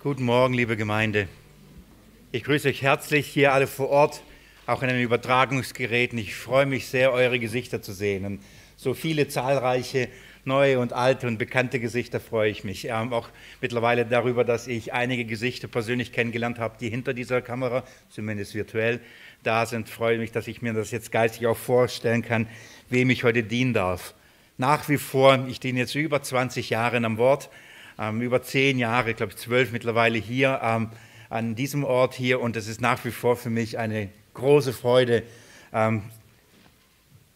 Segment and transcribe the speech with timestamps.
[0.00, 1.26] Guten Morgen, liebe Gemeinde.
[2.30, 4.22] Ich grüße euch herzlich hier alle vor Ort,
[4.64, 6.16] auch in den Übertragungsgeräten.
[6.20, 8.24] Ich freue mich sehr, eure Gesichter zu sehen.
[8.24, 8.40] Und
[8.76, 10.08] so viele zahlreiche
[10.44, 12.84] neue und alte und bekannte Gesichter freue ich mich.
[12.84, 13.28] Ähm, auch
[13.60, 19.00] mittlerweile darüber, dass ich einige Gesichter persönlich kennengelernt habe, die hinter dieser Kamera, zumindest virtuell,
[19.42, 19.88] da sind.
[19.88, 22.46] Freue mich, dass ich mir das jetzt geistig auch vorstellen kann,
[22.88, 24.14] wem ich heute dienen darf.
[24.58, 27.50] Nach wie vor, ich diene jetzt über 20 Jahre am Wort
[27.98, 30.90] ähm, über zehn Jahre, ich glaube zwölf mittlerweile hier ähm,
[31.30, 35.22] an diesem Ort hier und es ist nach wie vor für mich eine große Freude,
[35.72, 36.02] ähm,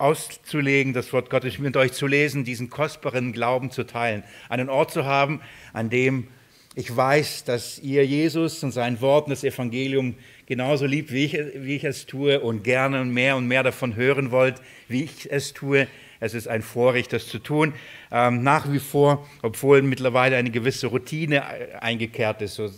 [0.03, 4.91] auszulegen, das Wort Gottes mit euch zu lesen, diesen kostbaren Glauben zu teilen, einen Ort
[4.91, 5.41] zu haben,
[5.73, 6.27] an dem
[6.75, 10.15] ich weiß, dass ihr Jesus und sein Wort und das Evangelium
[10.47, 14.31] genauso liebt, wie ich, wie ich es tue und gerne mehr und mehr davon hören
[14.31, 14.57] wollt,
[14.89, 15.87] wie ich es tue.
[16.23, 17.75] Es ist ein Vorrecht, das zu tun.
[18.13, 22.71] Ähm, nach wie vor, obwohl mittlerweile eine gewisse Routine äh, eingekehrt ist, so,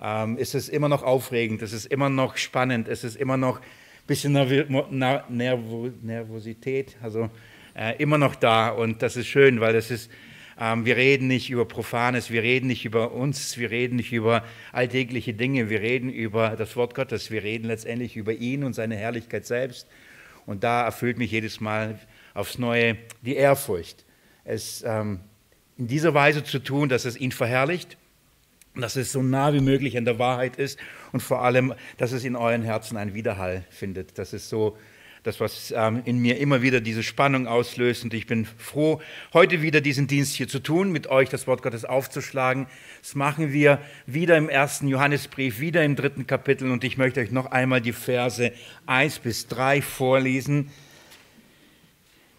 [0.00, 3.58] ähm, ist es immer noch aufregend, es ist immer noch spannend, es ist immer noch
[3.58, 7.30] ein bisschen Nervo Nervosität, also
[7.74, 8.68] äh, immer noch da.
[8.68, 10.08] Und das ist schön, weil das ist,
[10.60, 14.44] ähm, wir reden nicht über Profanes, wir reden nicht über uns, wir reden nicht über
[14.70, 18.94] alltägliche Dinge, wir reden über das Wort Gottes, wir reden letztendlich über ihn und seine
[18.94, 19.88] Herrlichkeit selbst.
[20.46, 21.98] Und da erfüllt mich jedes Mal
[22.34, 24.04] aufs Neue die Ehrfurcht.
[24.44, 25.20] Es ähm,
[25.76, 27.96] in dieser Weise zu tun, dass es ihn verherrlicht,
[28.76, 30.78] dass es so nah wie möglich an der Wahrheit ist
[31.12, 34.18] und vor allem, dass es in euren Herzen einen Widerhall findet.
[34.18, 34.76] Das ist so
[35.22, 38.04] das, was ähm, in mir immer wieder diese Spannung auslöst.
[38.04, 39.00] Und ich bin froh,
[39.32, 42.66] heute wieder diesen Dienst hier zu tun, mit euch das Wort Gottes aufzuschlagen.
[43.00, 46.70] Das machen wir wieder im ersten Johannesbrief, wieder im dritten Kapitel.
[46.70, 48.52] Und ich möchte euch noch einmal die Verse
[48.86, 50.70] 1 bis 3 vorlesen.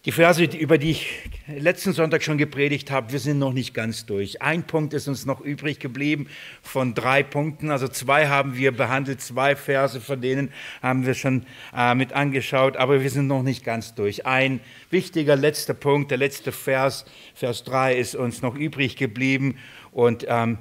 [0.05, 1.07] Die Verse, über die ich
[1.47, 4.39] letzten Sonntag schon gepredigt habe, wir sind noch nicht ganz durch.
[4.39, 6.27] Ein Punkt ist uns noch übrig geblieben
[6.61, 7.71] von drei Punkten.
[7.71, 10.51] Also zwei haben wir behandelt, zwei Verse von denen
[10.83, 14.27] haben wir schon äh, mit angeschaut, aber wir sind noch nicht ganz durch.
[14.27, 14.59] Ein
[14.91, 19.57] wichtiger letzter Punkt, der letzte Vers, Vers drei, ist uns noch übrig geblieben
[19.91, 20.59] und ähm,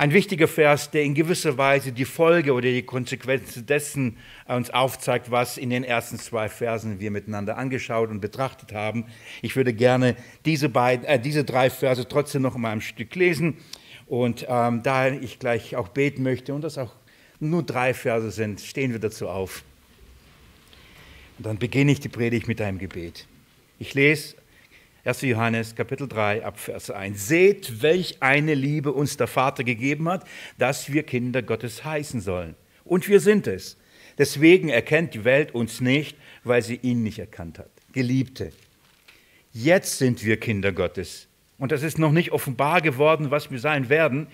[0.00, 4.16] ein wichtiger Vers, der in gewisser Weise die Folge oder die Konsequenzen dessen
[4.48, 9.04] uns aufzeigt, was in den ersten zwei Versen wir miteinander angeschaut und betrachtet haben.
[9.42, 10.16] Ich würde gerne
[10.46, 13.58] diese, beiden, äh, diese drei Verse trotzdem noch mal ein Stück lesen.
[14.06, 16.94] Und ähm, da ich gleich auch beten möchte und das auch
[17.38, 19.62] nur drei Verse sind, stehen wir dazu auf.
[21.36, 23.26] Und dann beginne ich die Predigt mit einem Gebet.
[23.78, 24.36] Ich lese
[25.02, 25.22] 1.
[25.22, 27.26] Johannes Kapitel 3 ab Vers 1.
[27.26, 30.26] Seht, welch eine Liebe uns der Vater gegeben hat,
[30.58, 32.54] dass wir Kinder Gottes heißen sollen.
[32.84, 33.78] Und wir sind es.
[34.18, 37.70] Deswegen erkennt die Welt uns nicht, weil sie ihn nicht erkannt hat.
[37.92, 38.52] Geliebte,
[39.52, 41.28] jetzt sind wir Kinder Gottes.
[41.56, 44.26] Und es ist noch nicht offenbar geworden, was wir sein werden.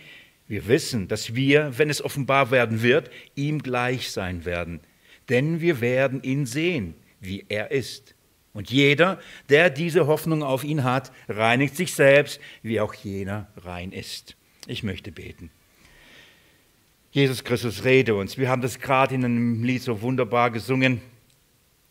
[0.49, 4.81] Wir wissen, dass wir, wenn es offenbar werden wird, ihm gleich sein werden.
[5.28, 8.16] Denn wir werden ihn sehen, wie er ist.
[8.56, 13.93] Und jeder, der diese Hoffnung auf ihn hat, reinigt sich selbst, wie auch jener rein
[13.93, 14.34] ist.
[14.67, 15.50] Ich möchte beten.
[17.11, 18.39] Jesus Christus, rede uns.
[18.39, 21.03] Wir haben das gerade in einem Lied so wunderbar gesungen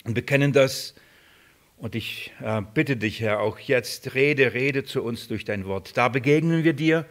[0.02, 0.96] und bekennen das.
[1.76, 5.96] Und ich äh, bitte dich, Herr, auch jetzt, rede, rede zu uns durch dein Wort.
[5.96, 7.06] Da begegnen wir dir,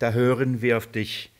[0.00, 1.30] da hören wir auf dich.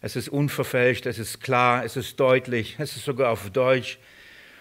[0.00, 3.98] Es ist unverfälscht, es ist klar, es ist deutlich, es ist sogar auf Deutsch.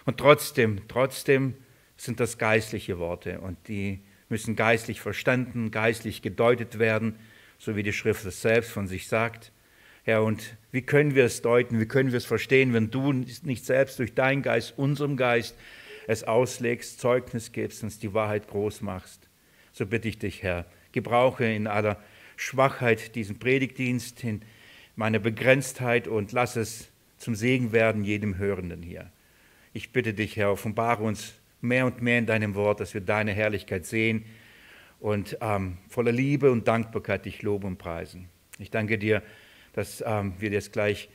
[0.04, 1.54] Und trotzdem, trotzdem
[1.98, 7.16] sind das geistliche Worte und die müssen geistlich verstanden, geistlich gedeutet werden,
[7.58, 9.52] so wie die Schrift es selbst von sich sagt.
[10.04, 13.66] Herr, und wie können wir es deuten, wie können wir es verstehen, wenn du nicht
[13.66, 15.56] selbst durch deinen Geist, unserem Geist,
[16.08, 19.28] es auslegst, Zeugnis gibst, uns die Wahrheit groß machst.
[19.72, 22.00] So bitte ich dich, Herr, gebrauche in aller
[22.36, 24.42] Schwachheit diesen Predigtdienst, in
[24.96, 29.12] meiner Begrenztheit und lass es zum Segen werden jedem Hörenden hier.
[29.74, 31.34] Ich bitte dich, Herr, offenbare uns
[31.68, 34.26] mehr und mehr in deinem Wort, dass wir deine Herrlichkeit sehen
[35.00, 38.30] und ähm, voller Liebe und Dankbarkeit dich loben und preisen.
[38.60, 39.22] Ich danke dir,
[39.74, 41.10] dass ähm, wir jetzt gleich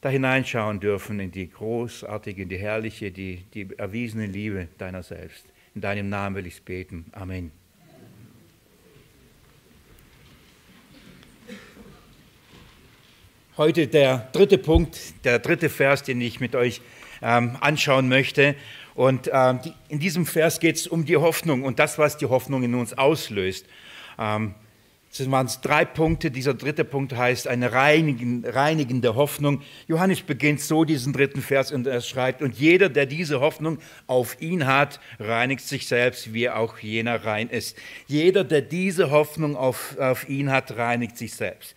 [0.00, 5.46] da hineinschauen dürfen in die großartige, in die herrliche, die, die erwiesene Liebe deiner selbst.
[5.74, 7.06] In deinem Namen will ich es beten.
[7.12, 7.50] Amen.
[13.56, 16.82] Heute der dritte Punkt, der dritte Vers, den ich mit euch
[17.22, 18.54] ähm, anschauen möchte.
[18.96, 22.26] Und ähm, die, in diesem Vers geht es um die Hoffnung und das, was die
[22.26, 23.66] Hoffnung in uns auslöst.
[24.18, 24.54] Ähm,
[25.16, 26.30] das waren drei Punkte.
[26.30, 29.62] Dieser dritte Punkt heißt eine reinigende Hoffnung.
[29.86, 34.40] Johannes beginnt so diesen dritten Vers und er schreibt, und jeder, der diese Hoffnung auf
[34.40, 37.76] ihn hat, reinigt sich selbst, wie auch jener rein ist.
[38.06, 41.74] Jeder, der diese Hoffnung auf, auf ihn hat, reinigt sich selbst.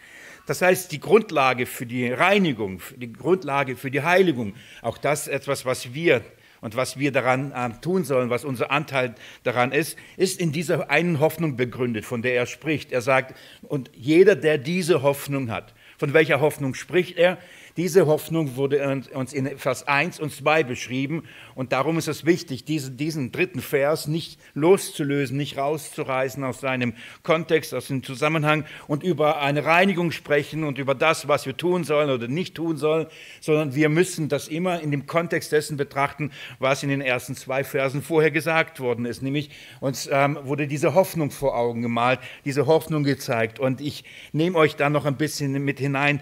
[0.48, 5.66] Das heißt, die Grundlage für die Reinigung, die Grundlage für die Heiligung, auch das etwas,
[5.66, 6.24] was wir
[6.62, 10.90] und was wir daran äh, tun sollen, was unser Anteil daran ist, ist in dieser
[10.90, 12.92] einen Hoffnung begründet, von der er spricht.
[12.92, 17.38] Er sagt, und jeder, der diese Hoffnung hat, von welcher Hoffnung spricht er?
[17.78, 21.24] Diese Hoffnung wurde uns in Vers 1 und 2 beschrieben.
[21.56, 26.94] Und darum ist es wichtig, diesen, diesen dritten Vers nicht loszulösen, nicht rauszureißen aus seinem
[27.24, 31.84] Kontext, aus dem Zusammenhang und über eine Reinigung sprechen und über das, was wir tun
[31.84, 33.08] sollen oder nicht tun sollen,
[33.42, 37.64] sondern wir müssen das immer in dem Kontext dessen betrachten, was in den ersten zwei
[37.64, 39.22] Versen vorher gesagt worden ist.
[39.22, 39.50] Nämlich
[39.80, 43.60] uns ähm, wurde diese Hoffnung vor Augen gemalt, diese Hoffnung gezeigt.
[43.60, 46.22] Und ich nehme euch da noch ein bisschen mit hinein,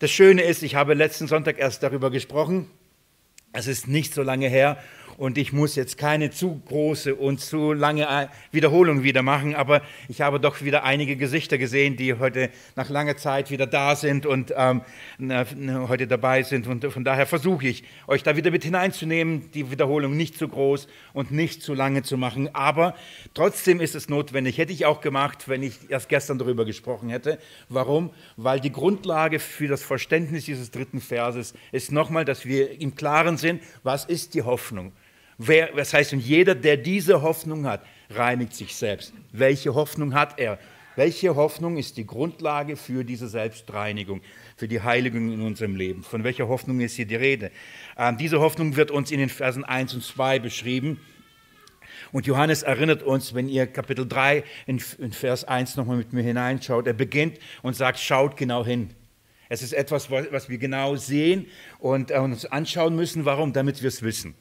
[0.00, 2.70] das Schöne ist, ich habe letzten Sonntag erst darüber gesprochen.
[3.52, 4.78] Es ist nicht so lange her
[5.20, 9.82] und ich muss jetzt keine zu große und zu lange äh, Wiederholung wieder machen, aber
[10.08, 14.24] ich habe doch wieder einige Gesichter gesehen, die heute nach langer Zeit wieder da sind
[14.24, 14.80] und ähm,
[15.90, 16.66] heute dabei sind.
[16.66, 20.88] Und von daher versuche ich, euch da wieder mit hineinzunehmen, die Wiederholung nicht zu groß
[21.12, 22.54] und nicht zu lange zu machen.
[22.54, 22.94] Aber
[23.34, 24.56] trotzdem ist es notwendig.
[24.56, 27.38] Hätte ich auch gemacht, wenn ich erst gestern darüber gesprochen hätte.
[27.68, 28.08] Warum?
[28.38, 33.36] Weil die Grundlage für das Verständnis dieses dritten Verses ist nochmal, dass wir im Klaren
[33.36, 34.92] sind, was ist die Hoffnung?
[35.42, 39.14] Wer, das heißt, und jeder, der diese Hoffnung hat, reinigt sich selbst.
[39.32, 40.58] Welche Hoffnung hat er?
[40.96, 44.20] Welche Hoffnung ist die Grundlage für diese Selbstreinigung,
[44.58, 46.02] für die Heiligung in unserem Leben?
[46.02, 47.52] Von welcher Hoffnung ist hier die Rede?
[47.96, 51.00] Ähm, diese Hoffnung wird uns in den Versen 1 und 2 beschrieben.
[52.12, 56.22] Und Johannes erinnert uns, wenn ihr Kapitel 3 in, in Vers 1 nochmal mit mir
[56.22, 58.90] hineinschaut, er beginnt und sagt, schaut genau hin.
[59.48, 61.46] Es ist etwas, was wir genau sehen
[61.78, 63.24] und äh, uns anschauen müssen.
[63.24, 63.54] Warum?
[63.54, 64.34] Damit wir es wissen.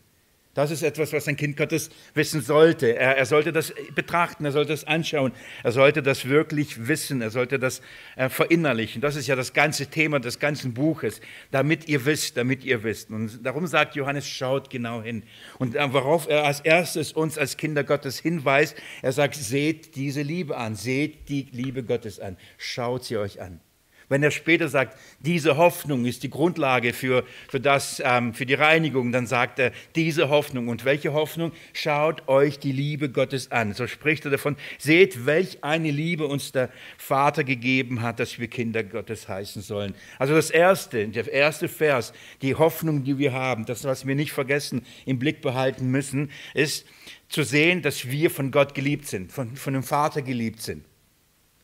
[0.60, 2.94] Das ist etwas, was ein Kind Gottes wissen sollte.
[2.94, 5.32] Er, er, sollte das betrachten, er sollte das anschauen,
[5.64, 7.82] er sollte das wirklich wissen, er sollte das
[8.18, 9.02] äh, verinnerlichen.
[9.02, 11.22] Das ist ja das ganze Thema des ganzen Buches,
[11.52, 13.10] damit ihr wisst, damit ihr wisst.
[13.10, 15.24] Und darum sagt Johannes, schaut genau hin.
[15.60, 20.24] Und äh, worauf er als erstes uns als Kinder Gottes hinweist, er sagt, seht diese
[20.24, 23.62] Liebe an, seht die Liebe Gottes an, schaut sie euch an.
[24.10, 28.56] Wenn er später sagt, diese Hoffnung ist die Grundlage für, für, das, ähm, für die
[28.56, 30.68] Reinigung, dann sagt er, diese Hoffnung.
[30.68, 31.52] Und welche Hoffnung?
[31.74, 33.74] Schaut euch die Liebe Gottes an.
[33.74, 38.48] So spricht er davon, seht, welch eine Liebe uns der Vater gegeben hat, dass wir
[38.48, 39.94] Kinder Gottes heißen sollen.
[40.18, 42.12] Also das Erste, der erste Vers,
[42.42, 46.88] die Hoffnung, die wir haben, das, was wir nicht vergessen, im Blick behalten müssen, ist
[47.28, 50.84] zu sehen, dass wir von Gott geliebt sind, von, von dem Vater geliebt sind.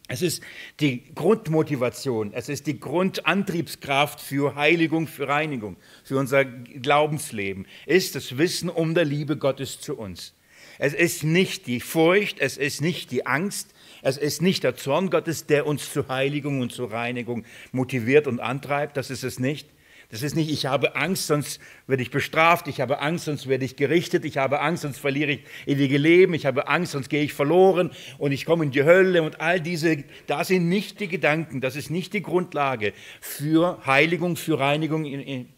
[0.07, 0.43] Es ist
[0.79, 8.37] die Grundmotivation, es ist die Grundantriebskraft für Heiligung, für Reinigung, für unser Glaubensleben, ist das
[8.37, 10.33] Wissen um der Liebe Gottes zu uns.
[10.77, 13.73] Es ist nicht die Furcht, es ist nicht die Angst,
[14.03, 18.39] es ist nicht der Zorn Gottes, der uns zur Heiligung und zur Reinigung motiviert und
[18.39, 19.67] antreibt, das ist es nicht,
[20.15, 23.65] das ist nicht, ich habe Angst, sonst werde ich bestraft, ich habe Angst, sonst werde
[23.65, 27.21] ich gerichtet, ich habe Angst, sonst verliere ich ewige Leben, ich habe Angst, sonst gehe
[27.21, 31.09] ich verloren und ich komme in die Hölle und all diese, das sind nicht die
[31.09, 35.49] Gedanken, das ist nicht die Grundlage für Heiligung, für Reinigung in, in,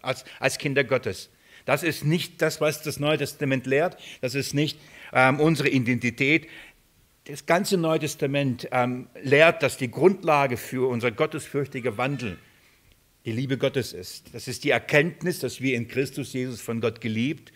[0.00, 1.28] als, als Kinder Gottes.
[1.66, 4.78] Das ist nicht das, was das Neue Testament lehrt, das ist nicht
[5.12, 6.48] ähm, unsere Identität.
[7.26, 12.38] Das ganze Neue Testament ähm, lehrt, dass die Grundlage für unser gottesfürchtiger Wandel
[13.24, 14.34] die Liebe Gottes ist.
[14.34, 17.52] Das ist die Erkenntnis, dass wir in Christus Jesus von Gott geliebt,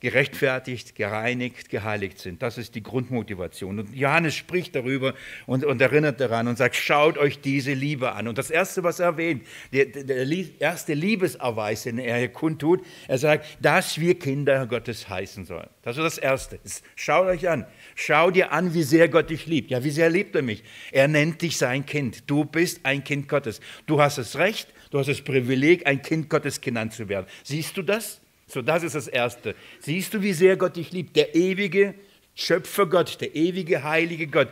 [0.00, 2.42] gerechtfertigt, gereinigt, geheiligt sind.
[2.42, 3.78] Das ist die Grundmotivation.
[3.78, 5.14] Und Johannes spricht darüber
[5.46, 8.28] und, und erinnert daran und sagt, schaut euch diese Liebe an.
[8.28, 10.26] Und das Erste, was er erwähnt, der, der
[10.58, 15.68] erste Liebeserweis, den er hier kundtut, er sagt, dass wir Kinder Gottes heißen sollen.
[15.80, 16.60] Das ist das Erste.
[16.94, 17.64] Schaut euch an.
[17.94, 19.70] Schau dir an, wie sehr Gott dich liebt.
[19.70, 20.62] Ja, wie sehr liebt er mich?
[20.92, 22.28] Er nennt dich sein Kind.
[22.30, 23.60] Du bist ein Kind Gottes.
[23.86, 27.26] Du hast das Recht, Du hast das Privileg, ein Kind Gottes genannt zu werden.
[27.42, 28.20] Siehst du das?
[28.46, 29.54] So, das ist das Erste.
[29.80, 31.16] Siehst du, wie sehr Gott dich liebt?
[31.16, 31.94] Der ewige
[32.34, 34.48] Schöpfer Gott, der ewige heilige Gott,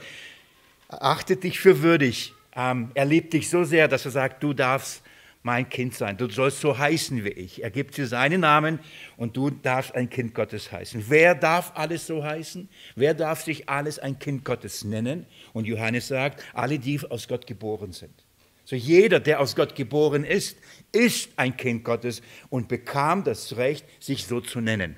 [0.88, 2.33] achtet dich für würdig.
[2.57, 5.03] Ähm, er liebt dich so sehr, dass er sagt, du darfst
[5.43, 6.17] mein Kind sein.
[6.17, 7.62] Du sollst so heißen wie ich.
[7.62, 8.79] Er gibt dir seinen Namen
[9.19, 11.05] und du darfst ein Kind Gottes heißen.
[11.09, 12.69] Wer darf alles so heißen?
[12.97, 15.26] Wer darf sich alles ein Kind Gottes nennen?
[15.53, 18.24] Und Johannes sagt, alle, die aus Gott geboren sind.
[18.64, 20.56] So jeder, der aus Gott geboren ist,
[20.92, 24.97] ist ein Kind Gottes und bekam das Recht, sich so zu nennen.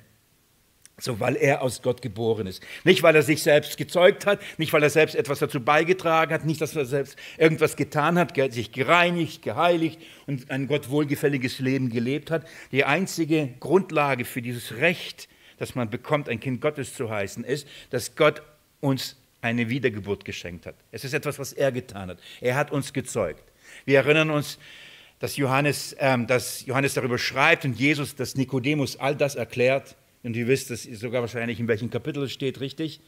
[0.99, 2.63] So, weil er aus Gott geboren ist.
[2.83, 6.43] Nicht, weil er sich selbst gezeugt hat, nicht, weil er selbst etwas dazu beigetragen hat,
[6.43, 11.89] nicht, dass er selbst irgendwas getan hat, sich gereinigt, geheiligt und ein Gott wohlgefälliges Leben
[11.89, 12.47] gelebt hat.
[12.71, 17.67] Die einzige Grundlage für dieses Recht, das man bekommt, ein Kind Gottes zu heißen, ist,
[17.91, 18.41] dass Gott
[18.79, 20.75] uns eine Wiedergeburt geschenkt hat.
[20.91, 22.19] Es ist etwas, was er getan hat.
[22.41, 23.43] Er hat uns gezeugt.
[23.87, 24.59] Wir erinnern uns,
[25.19, 29.95] dass Johannes, ähm, dass Johannes darüber schreibt und Jesus, dass Nikodemus all das erklärt.
[30.23, 32.99] Und ihr wisst das sogar wahrscheinlich, in welchem Kapitel es steht, richtig?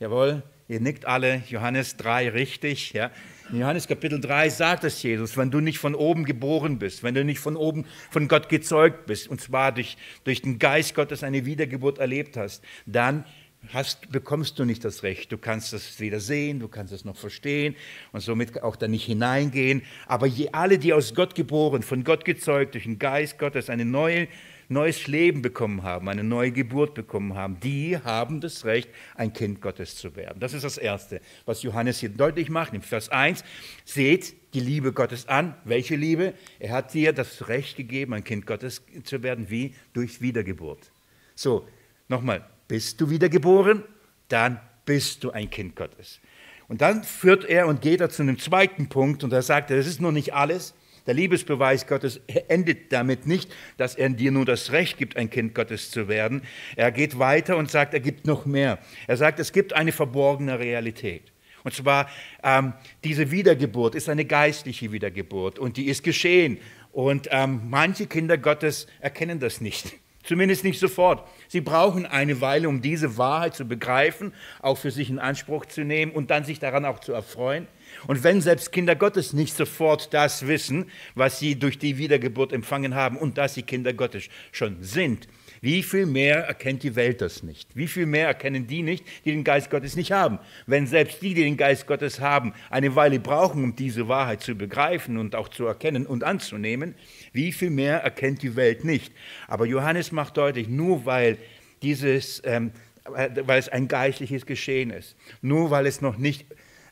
[0.00, 2.92] Jawohl, ihr nickt alle, Johannes 3 richtig.
[2.94, 3.12] Ja.
[3.52, 7.14] In Johannes Kapitel 3 sagt es Jesus, wenn du nicht von oben geboren bist, wenn
[7.14, 11.22] du nicht von oben von Gott gezeugt bist, und zwar durch, durch den Geist Gottes
[11.22, 13.24] eine Wiedergeburt erlebt hast, dann
[13.72, 15.32] hast, bekommst du nicht das Recht.
[15.32, 17.74] Du kannst es weder sehen, du kannst es noch verstehen
[18.12, 19.82] und somit auch da nicht hineingehen.
[20.06, 23.84] Aber je, alle, die aus Gott geboren, von Gott gezeugt, durch den Geist Gottes eine
[23.84, 24.28] neue
[24.68, 29.60] neues Leben bekommen haben, eine neue Geburt bekommen haben, die haben das Recht, ein Kind
[29.62, 30.40] Gottes zu werden.
[30.40, 32.74] Das ist das Erste, was Johannes hier deutlich macht.
[32.74, 33.44] Im Vers 1,
[33.84, 35.54] seht die Liebe Gottes an.
[35.64, 36.34] Welche Liebe?
[36.58, 39.48] Er hat dir das Recht gegeben, ein Kind Gottes zu werden.
[39.48, 39.74] Wie?
[39.94, 40.90] Durch Wiedergeburt.
[41.34, 41.66] So,
[42.08, 43.82] nochmal, bist du wiedergeboren?
[44.28, 46.20] Dann bist du ein Kind Gottes.
[46.68, 49.78] Und dann führt er und geht er zu einem zweiten Punkt und da sagt er,
[49.78, 50.74] das ist noch nicht alles.
[51.06, 55.54] Der Liebesbeweis Gottes endet damit nicht, dass er dir nur das Recht gibt, ein Kind
[55.54, 56.42] Gottes zu werden.
[56.76, 58.78] Er geht weiter und sagt, er gibt noch mehr.
[59.06, 61.32] Er sagt, es gibt eine verborgene Realität.
[61.64, 62.10] Und zwar,
[62.42, 66.58] ähm, diese Wiedergeburt ist eine geistliche Wiedergeburt und die ist geschehen.
[66.92, 69.94] Und ähm, manche Kinder Gottes erkennen das nicht.
[70.28, 71.26] Zumindest nicht sofort.
[71.48, 75.84] Sie brauchen eine Weile, um diese Wahrheit zu begreifen, auch für sich in Anspruch zu
[75.84, 77.66] nehmen und dann sich daran auch zu erfreuen.
[78.06, 82.94] Und wenn selbst Kinder Gottes nicht sofort das wissen, was sie durch die Wiedergeburt empfangen
[82.94, 85.28] haben und dass sie Kinder Gottes schon sind,
[85.60, 87.74] wie viel mehr erkennt die Welt das nicht?
[87.76, 90.38] Wie viel mehr erkennen die nicht, die den Geist Gottes nicht haben?
[90.66, 94.54] Wenn selbst die, die den Geist Gottes haben, eine Weile brauchen, um diese Wahrheit zu
[94.54, 96.94] begreifen und auch zu erkennen und anzunehmen,
[97.32, 99.12] wie viel mehr erkennt die Welt nicht?
[99.46, 101.38] Aber Johannes macht deutlich, nur weil
[101.82, 102.72] dieses, ähm,
[103.04, 106.46] weil es ein geistliches Geschehen ist, nur weil es noch nicht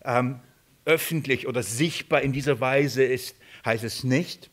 [0.05, 0.41] ähm,
[0.85, 4.51] öffentlich oder sichtbar in dieser Weise ist, heißt es nicht,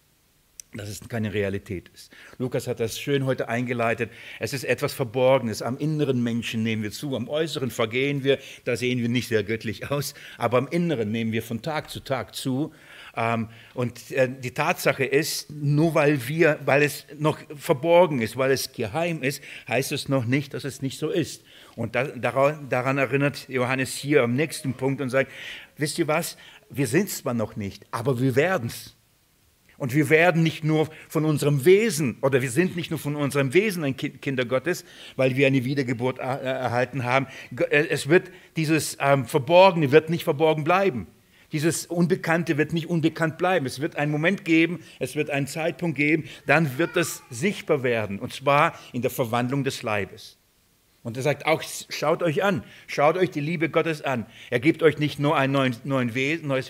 [0.75, 2.12] dass es keine Realität ist.
[2.38, 4.12] Lukas hat das schön heute eingeleitet.
[4.39, 5.62] Es ist etwas Verborgenes.
[5.62, 9.44] Am inneren Menschen nehmen wir zu, am äußeren vergehen wir, da sehen wir nicht sehr
[9.44, 12.74] göttlich aus, aber am inneren nehmen wir von Tag zu Tag zu.
[13.15, 18.51] Ähm, und äh, die Tatsache ist, nur weil, wir, weil es noch verborgen ist, weil
[18.51, 21.44] es geheim ist, heißt es noch nicht, dass es nicht so ist.
[21.75, 25.32] Und daran erinnert Johannes hier am nächsten Punkt und sagt,
[25.77, 26.38] wisst ihr was,
[26.70, 28.96] wir sind zwar noch nicht, aber wir werden es.
[29.83, 33.53] Und wir werden nicht nur von unserem Wesen, oder wir sind nicht nur von unserem
[33.53, 34.85] Wesen ein kind, Kinder Gottes,
[35.17, 37.27] weil wir eine Wiedergeburt er, erhalten haben.
[37.69, 41.07] Äh, es wird dieses ähm, Verborgene wird nicht verborgen bleiben.
[41.51, 43.65] Dieses Unbekannte wird nicht unbekannt bleiben.
[43.65, 48.19] Es wird einen Moment geben, es wird einen Zeitpunkt geben, dann wird es sichtbar werden,
[48.19, 50.37] und zwar in der Verwandlung des Leibes.
[51.03, 54.27] Und er sagt auch, schaut euch an, schaut euch die Liebe Gottes an.
[54.49, 55.83] Er gibt euch nicht nur ein neues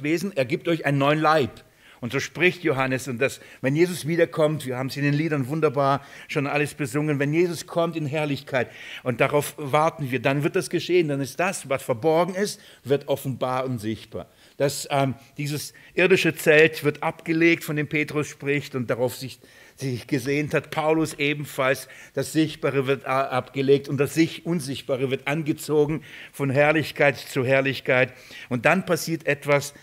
[0.02, 1.64] Wesen, er gibt euch einen neuen Leib.
[2.04, 5.48] Und so spricht Johannes und das, wenn Jesus wiederkommt, wir haben es in den Liedern
[5.48, 8.70] wunderbar schon alles besungen, wenn Jesus kommt in Herrlichkeit
[9.04, 13.08] und darauf warten wir, dann wird das geschehen, dann ist das, was verborgen ist, wird
[13.08, 14.28] offenbar und sichtbar.
[14.58, 19.40] Das, ähm, dieses irdische Zelt wird abgelegt, von dem Petrus spricht und darauf sich
[19.78, 20.72] sich gesehnt hat.
[20.72, 28.14] Paulus ebenfalls, das Sichtbare wird abgelegt und das Unsichtbare wird angezogen von Herrlichkeit zu Herrlichkeit.
[28.50, 29.74] Und dann passiert etwas,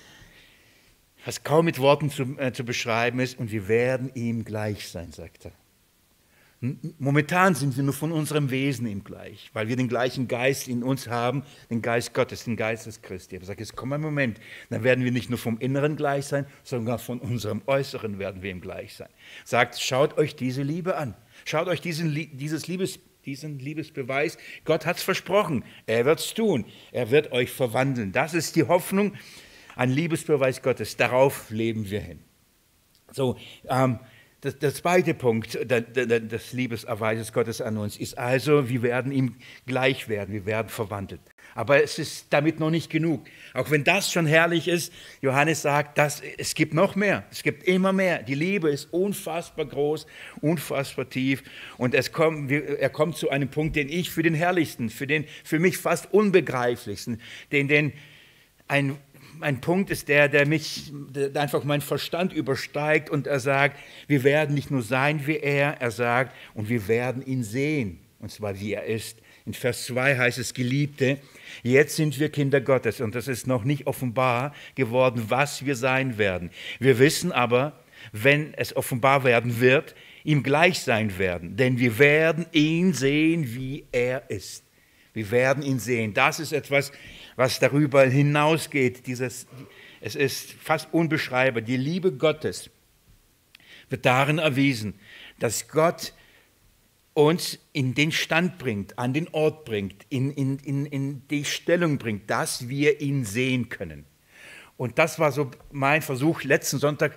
[1.25, 5.13] was kaum mit Worten zu, äh, zu beschreiben ist, und wir werden ihm gleich sein,
[5.13, 5.53] sagt er.
[6.99, 10.83] Momentan sind wir nur von unserem Wesen ihm gleich, weil wir den gleichen Geist in
[10.83, 13.37] uns haben, den Geist Gottes, den Geist des Christi.
[13.37, 16.45] Aber sage, es kommt ein Moment, dann werden wir nicht nur vom Inneren gleich sein,
[16.63, 19.09] sondern von unserem Äußeren werden wir ihm gleich sein.
[19.47, 21.15] Sagt, schaut euch diese Liebe an.
[21.47, 24.37] Schaut euch diesen, dieses Liebes, diesen Liebesbeweis.
[24.67, 25.65] Gott hat es versprochen.
[25.87, 26.67] Er wird es tun.
[26.93, 28.13] Er wird euch verwandeln.
[28.13, 29.15] Das ist die Hoffnung,
[29.77, 30.97] ein Liebesbeweis Gottes.
[30.97, 32.21] Darauf leben wir hin.
[33.13, 33.37] So,
[33.69, 33.99] ähm,
[34.41, 39.37] das, der zweite Punkt des Liebeserweises Gottes an uns ist also, wir werden ihm
[39.67, 41.21] gleich werden, wir werden verwandelt.
[41.55, 43.27] Aber es ist damit noch nicht genug.
[43.53, 47.65] Auch wenn das schon herrlich ist, Johannes sagt, dass, es gibt noch mehr, es gibt
[47.65, 48.23] immer mehr.
[48.23, 50.07] Die Liebe ist unfassbar groß,
[50.41, 51.43] unfassbar tief
[51.77, 55.27] und es kommt, er kommt zu einem Punkt, den ich für den herrlichsten, für den
[55.45, 57.21] für mich fast unbegreiflichsten,
[57.53, 57.93] den, den
[58.69, 58.97] ein
[59.41, 64.25] ein Punkt ist der, der mich der einfach meinen Verstand übersteigt und er sagt, wir
[64.25, 68.59] werden nicht nur sein wie er, er sagt, und wir werden ihn sehen, und zwar
[68.59, 69.19] wie er ist.
[69.47, 71.19] In Vers 2 heißt es, Geliebte,
[71.63, 76.19] jetzt sind wir Kinder Gottes und es ist noch nicht offenbar geworden, was wir sein
[76.19, 76.51] werden.
[76.79, 77.73] Wir wissen aber,
[78.13, 79.95] wenn es offenbar werden wird,
[80.25, 84.65] ihm gleich sein werden, denn wir werden ihn sehen, wie er ist.
[85.13, 86.15] Wir werden ihn sehen.
[86.15, 86.93] Das ist etwas,
[87.41, 89.07] was darüber hinausgeht.
[89.07, 89.47] Dieses,
[90.03, 91.63] es ist fast unbeschreibbar.
[91.63, 92.69] Die Liebe Gottes
[93.89, 94.93] wird darin erwiesen,
[95.39, 96.13] dass Gott
[97.15, 101.97] uns in den Stand bringt, an den Ort bringt, in, in, in, in die Stellung
[101.97, 104.05] bringt, dass wir ihn sehen können.
[104.77, 107.17] Und das war so mein Versuch letzten Sonntag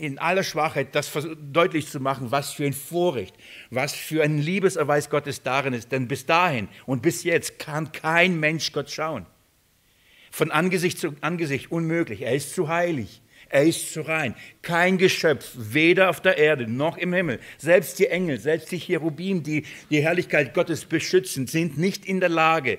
[0.00, 1.12] in aller Schwachheit, das
[1.52, 3.36] deutlich zu machen, was für ein Vorrecht,
[3.70, 5.92] was für ein Liebeserweis Gottes darin ist.
[5.92, 9.24] Denn bis dahin und bis jetzt kann kein Mensch Gott schauen.
[10.36, 12.20] Von Angesicht zu Angesicht unmöglich.
[12.20, 13.22] Er ist zu heilig.
[13.48, 14.34] Er ist zu rein.
[14.60, 19.42] Kein Geschöpf, weder auf der Erde noch im Himmel, selbst die Engel, selbst die Cherubim,
[19.42, 22.76] die die Herrlichkeit Gottes beschützen, sind nicht in der Lage,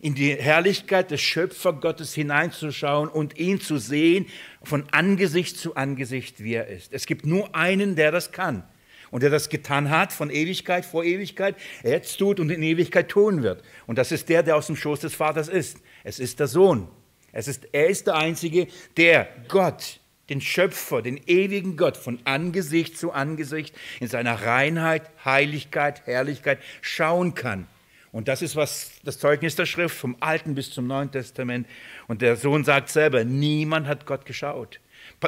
[0.00, 4.26] in die Herrlichkeit des Schöpfergottes hineinzuschauen und ihn zu sehen
[4.64, 6.92] von Angesicht zu Angesicht, wie er ist.
[6.92, 8.64] Es gibt nur einen, der das kann
[9.10, 13.42] und der das getan hat von Ewigkeit vor Ewigkeit, jetzt tut und in Ewigkeit tun
[13.42, 13.62] wird.
[13.86, 15.78] Und das ist der, der aus dem Schoß des Vaters ist.
[16.08, 16.88] Es ist der Sohn.
[17.32, 20.00] Es ist, er ist der Einzige, der Gott,
[20.30, 27.34] den Schöpfer, den ewigen Gott von Angesicht zu Angesicht in seiner Reinheit, Heiligkeit, Herrlichkeit schauen
[27.34, 27.66] kann.
[28.10, 31.66] Und das ist was das Zeugnis der Schrift vom Alten bis zum Neuen Testament.
[32.06, 34.80] Und der Sohn sagt selber, niemand hat Gott geschaut.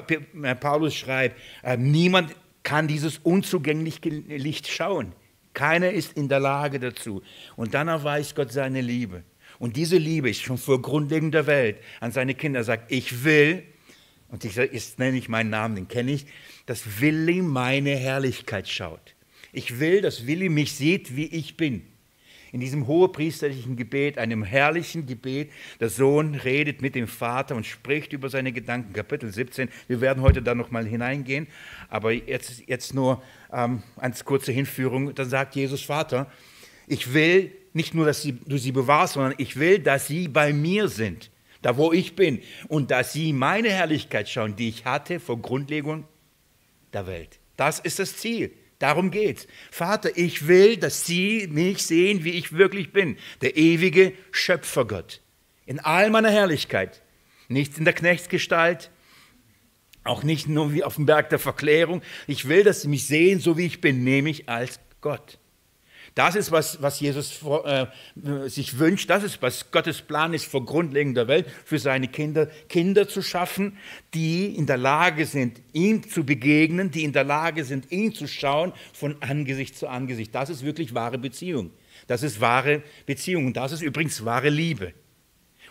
[0.08, 5.12] Äh, Paulus schreibt, äh, niemand kann dieses unzugängliche Licht schauen.
[5.52, 7.22] Keiner ist in der Lage dazu.
[7.54, 9.24] Und dann erweist Gott seine Liebe.
[9.60, 13.62] Und diese Liebe ist schon vor Grundlegung der Welt an seine Kinder sagt, ich will,
[14.30, 16.24] und ich, jetzt nenne ich meinen Namen, den kenne ich,
[16.64, 19.14] dass Willi meine Herrlichkeit schaut.
[19.52, 21.82] Ich will, dass Willi mich sieht, wie ich bin.
[22.52, 28.14] In diesem hohepriesterlichen Gebet, einem herrlichen Gebet, der Sohn redet mit dem Vater und spricht
[28.14, 28.94] über seine Gedanken.
[28.94, 29.68] Kapitel 17.
[29.88, 31.46] Wir werden heute da nochmal hineingehen,
[31.90, 35.14] aber jetzt, jetzt nur ähm, als kurze Hinführung.
[35.14, 36.32] Dann sagt Jesus Vater,
[36.86, 40.88] ich will, nicht nur, dass du sie bewahrst, sondern ich will, dass sie bei mir
[40.88, 41.30] sind,
[41.62, 46.04] da wo ich bin, und dass sie meine Herrlichkeit schauen, die ich hatte vor Grundlegung
[46.92, 47.38] der Welt.
[47.56, 48.52] Das ist das Ziel.
[48.78, 49.46] Darum geht's.
[49.70, 53.18] Vater, ich will, dass sie mich sehen, wie ich wirklich bin.
[53.42, 55.20] Der ewige Schöpfergott.
[55.66, 57.02] In all meiner Herrlichkeit.
[57.48, 58.90] Nicht in der Knechtsgestalt,
[60.04, 62.00] auch nicht nur wie auf dem Berg der Verklärung.
[62.26, 65.39] Ich will, dass sie mich sehen, so wie ich bin, nämlich als Gott.
[66.14, 67.86] Das ist, was, was Jesus äh,
[68.48, 69.08] sich wünscht.
[69.08, 73.22] Das ist, was Gottes Plan ist vor Grundlegung der Welt, für seine Kinder, Kinder zu
[73.22, 73.76] schaffen,
[74.12, 78.26] die in der Lage sind, ihm zu begegnen, die in der Lage sind, ihn zu
[78.26, 80.34] schauen von Angesicht zu Angesicht.
[80.34, 81.70] Das ist wirklich wahre Beziehung.
[82.06, 83.46] Das ist wahre Beziehung.
[83.46, 84.92] Und das ist übrigens wahre Liebe.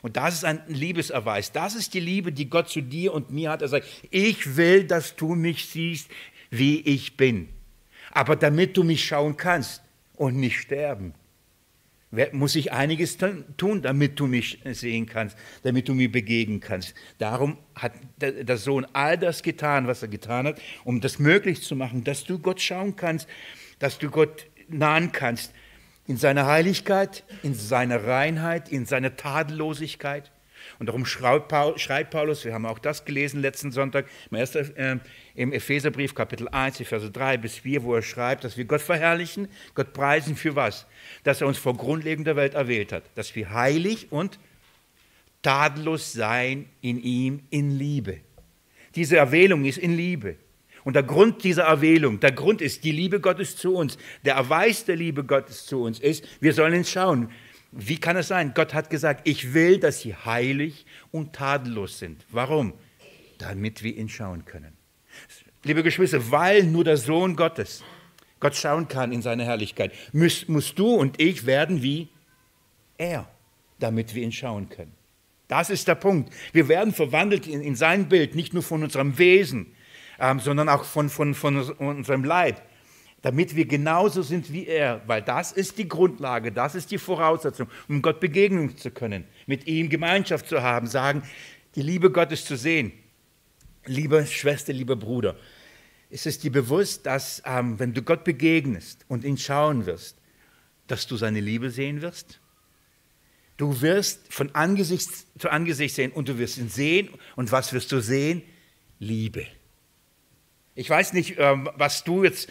[0.01, 1.51] Und das ist ein Liebeserweis.
[1.51, 3.61] Das ist die Liebe, die Gott zu dir und mir hat.
[3.61, 6.09] Er sagt, ich will, dass du mich siehst,
[6.49, 7.49] wie ich bin.
[8.11, 9.83] Aber damit du mich schauen kannst,
[10.19, 11.13] und nicht sterben.
[12.31, 16.93] Muss ich einiges tun, damit du mich sehen kannst, damit du mir begegnen kannst.
[17.19, 21.75] Darum hat der Sohn all das getan, was er getan hat, um das möglich zu
[21.75, 23.29] machen, dass du Gott schauen kannst,
[23.77, 25.53] dass du Gott nahen kannst
[26.07, 30.31] in seiner Heiligkeit, in seiner Reinheit, in seiner Tadellosigkeit.
[30.79, 34.97] Und darum schreibt Paulus, wir haben auch das gelesen letzten Sonntag, im, ersten, äh,
[35.35, 39.49] im Epheserbrief Kapitel 1, Verse 3 bis 4, wo er schreibt, dass wir Gott verherrlichen,
[39.75, 40.87] Gott preisen für was?
[41.25, 44.39] Dass er uns vor Grundlegung der Welt erwählt hat, dass wir heilig und
[45.41, 48.21] tadellos sein in ihm in Liebe.
[48.95, 50.37] Diese Erwählung ist in Liebe.
[50.85, 53.97] Und der Grund dieser Erwählung, der Grund ist die Liebe Gottes zu uns.
[54.23, 57.29] Der Erweis der Liebe Gottes zu uns ist, wir sollen schauen,
[57.71, 58.53] wie kann es sein?
[58.55, 62.25] Gott hat gesagt, ich will, dass sie heilig und tadellos sind.
[62.29, 62.73] Warum?
[63.37, 64.73] Damit wir ihn schauen können.
[65.63, 67.83] Liebe Geschwister, weil nur der Sohn Gottes
[68.39, 72.07] Gott schauen kann in seine Herrlichkeit, musst, musst du und ich werden wie
[72.97, 73.27] er,
[73.79, 74.93] damit wir ihn schauen können.
[75.49, 76.33] Das ist der Punkt.
[76.53, 79.73] Wir werden verwandelt in, in sein Bild, nicht nur von unserem Wesen,
[80.19, 82.61] ähm, sondern auch von, von, von unserem Leib
[83.21, 87.67] damit wir genauso sind wie er, weil das ist die Grundlage, das ist die Voraussetzung,
[87.87, 91.23] um Gott begegnen zu können, mit ihm Gemeinschaft zu haben, sagen,
[91.75, 92.93] die Liebe Gottes zu sehen.
[93.85, 95.35] Liebe Schwester, lieber Bruder,
[96.09, 100.17] ist es dir bewusst, dass ähm, wenn du Gott begegnest und ihn schauen wirst,
[100.87, 102.39] dass du seine Liebe sehen wirst?
[103.57, 107.91] Du wirst von Angesicht zu Angesicht sehen und du wirst ihn sehen und was wirst
[107.91, 108.41] du sehen?
[108.99, 109.45] Liebe.
[110.75, 112.49] Ich weiß nicht, ähm, was du jetzt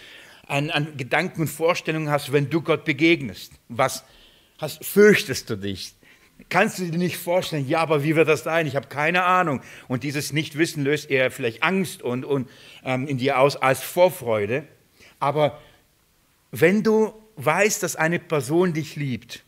[0.49, 3.53] an, an Gedanken und Vorstellungen hast, wenn du Gott begegnest.
[3.69, 4.05] Was
[4.59, 5.95] hast, fürchtest du dich?
[6.49, 8.67] Kannst du dir nicht vorstellen, ja, aber wie wird das sein?
[8.67, 9.61] Ich habe keine Ahnung.
[9.89, 12.49] Und dieses Nichtwissen löst eher vielleicht Angst und, und
[12.85, 14.67] ähm, in dir aus als Vorfreude.
[15.19, 15.61] Aber
[16.51, 19.45] wenn du weißt, dass eine Person dich liebt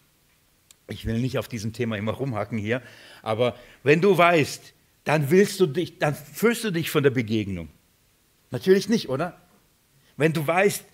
[0.88, 2.82] Ich will nicht auf diesem Thema immer rumhacken hier,
[3.22, 7.68] aber wenn du weißt, dann willst du dich, dann fühlst du dich von der Begegnung.
[8.50, 9.39] Natürlich nicht, oder?
[10.20, 10.85] Wenn du weißt,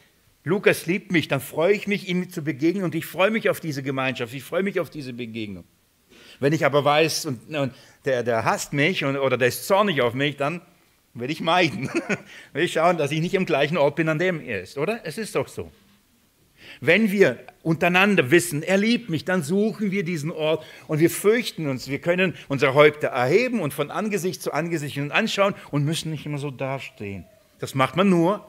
[0.45, 3.59] Lukas liebt mich, dann freue ich mich, ihm zu begegnen und ich freue mich auf
[3.59, 5.65] diese Gemeinschaft, ich freue mich auf diese Begegnung.
[6.39, 10.01] Wenn ich aber weiß, und, und der, der hasst mich und, oder der ist zornig
[10.01, 10.61] auf mich, dann
[11.13, 11.91] werde ich meiden.
[12.53, 15.01] will ich schauen, dass ich nicht am gleichen Ort bin, an dem er ist, oder?
[15.03, 15.73] Es ist doch so.
[16.81, 21.67] Wenn wir untereinander wissen, er liebt mich, dann suchen wir diesen Ort und wir fürchten
[21.69, 21.89] uns.
[21.89, 26.39] Wir können unsere Häupter erheben und von Angesicht zu Angesicht anschauen und müssen nicht immer
[26.39, 27.25] so dastehen.
[27.59, 28.47] Das macht man nur,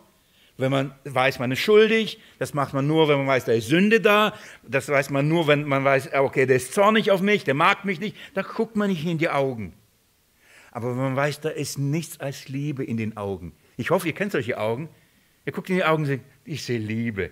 [0.58, 2.20] wenn man weiß, man ist schuldig.
[2.40, 4.34] Das macht man nur, wenn man weiß, da ist Sünde da.
[4.68, 7.86] Das weiß man nur, wenn man weiß, okay, der ist zornig auf mich, der mag
[7.86, 8.16] mich nicht.
[8.34, 9.74] Da guckt man nicht in die Augen.
[10.72, 13.54] Aber wenn man weiß, da ist nichts als Liebe in den Augen.
[13.78, 14.90] Ich hoffe, ihr kennt solche Augen.
[15.46, 17.30] Ihr guckt in die Augen und sagt, ich sehe Liebe.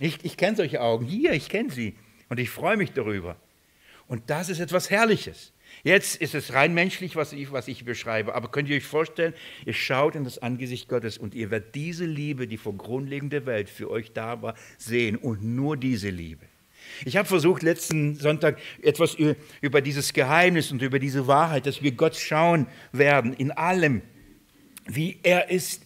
[0.00, 1.06] Ich, ich kenne solche Augen.
[1.06, 1.96] Hier, ich kenne sie.
[2.28, 3.36] Und ich freue mich darüber.
[4.06, 5.52] Und das ist etwas Herrliches.
[5.82, 8.34] Jetzt ist es rein menschlich, was ich, was ich beschreibe.
[8.34, 12.04] Aber könnt ihr euch vorstellen, ihr schaut in das Angesicht Gottes und ihr werdet diese
[12.04, 15.16] Liebe, die vor Grundlegung der Welt für euch da war, sehen.
[15.16, 16.46] Und nur diese Liebe.
[17.04, 19.16] Ich habe versucht, letzten Sonntag etwas
[19.60, 24.02] über dieses Geheimnis und über diese Wahrheit, dass wir Gott schauen werden in allem,
[24.86, 25.84] wie er ist,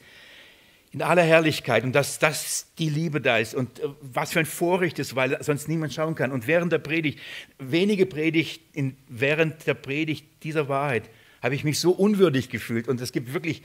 [0.95, 4.47] in aller Herrlichkeit und dass das die Liebe da ist und äh, was für ein
[4.47, 6.31] Vorrecht ist, weil sonst niemand schauen kann.
[6.31, 7.19] Und während der Predigt,
[7.59, 11.11] wenige Predigt, in, während der Predigt dieser Wahrheit
[11.43, 13.63] habe ich mich so unwürdig gefühlt und es gibt wirklich,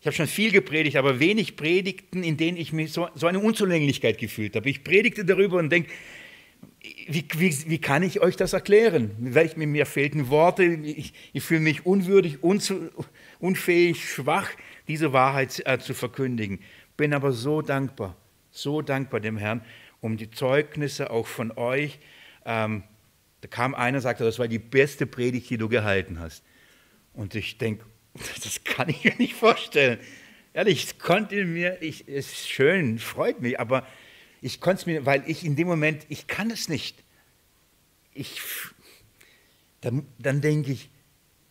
[0.00, 3.38] ich habe schon viel gepredigt, aber wenig Predigten, in denen ich mich so, so eine
[3.38, 4.68] Unzulänglichkeit gefühlt habe.
[4.68, 5.90] Ich predigte darüber und denke,
[7.08, 9.10] wie, wie, wie, kann ich euch das erklären?
[9.18, 12.90] Mir fehlten Worte, ich, ich fühle mich unwürdig, unzu,
[13.38, 14.48] unfähig, schwach
[14.86, 16.60] diese Wahrheit äh, zu verkündigen.
[16.96, 18.16] Bin aber so dankbar,
[18.50, 19.62] so dankbar dem Herrn
[20.00, 21.98] um die Zeugnisse auch von euch.
[22.44, 22.84] Ähm,
[23.40, 26.44] da kam einer sagte, das war die beste Predigt, die du gehalten hast.
[27.14, 27.84] Und ich denke,
[28.42, 29.98] das kann ich mir nicht vorstellen.
[30.52, 33.86] Ehrlich, ich konnte mir, ich, es ist schön, freut mich, aber
[34.40, 37.02] ich konnte es mir, weil ich in dem Moment, ich kann es nicht.
[38.14, 38.40] Ich,
[39.80, 40.90] dann, dann denke ich,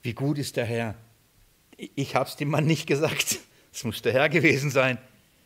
[0.02, 0.96] wie gut ist der Herr
[1.78, 3.40] ich habe es dem Mann nicht gesagt.
[3.74, 4.98] Es muss der Herr gewesen sein.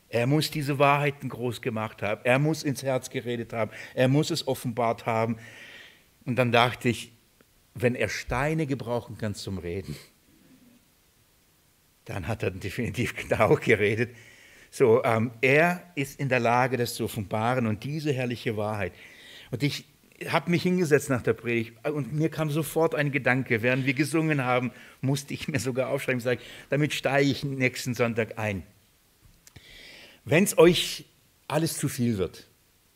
[0.08, 2.22] Er muss diese Wahrheiten groß gemacht haben.
[2.24, 3.72] Er muss ins Herz geredet haben.
[3.94, 5.38] Er muss es offenbart haben.
[6.24, 7.12] Und dann dachte ich,
[7.74, 9.98] wenn er Steine gebrauchen kann zum Reden,
[12.06, 14.16] dann hat er definitiv genau geredet.
[14.72, 18.94] So, ähm, er ist in der Lage, das zu offenbaren und diese herrliche Wahrheit.
[19.52, 19.86] Und ich,
[20.28, 23.62] habe mich hingesetzt nach der Predigt und mir kam sofort ein Gedanke.
[23.62, 27.94] Während wir gesungen haben, musste ich mir sogar aufschreiben und sagen, damit steige ich nächsten
[27.94, 28.64] Sonntag ein.
[30.26, 31.06] Wenn es euch
[31.48, 32.48] alles zu viel wird,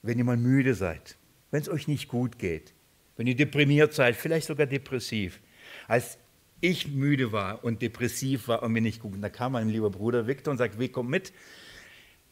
[0.01, 1.17] wenn ihr mal müde seid,
[1.51, 2.73] wenn es euch nicht gut geht,
[3.17, 5.39] wenn ihr deprimiert seid, vielleicht sogar depressiv,
[5.87, 6.17] als
[6.61, 10.27] ich müde war und depressiv war und mir nicht gut, da kam mein lieber Bruder
[10.27, 11.33] Viktor und sagt, wie komm mit,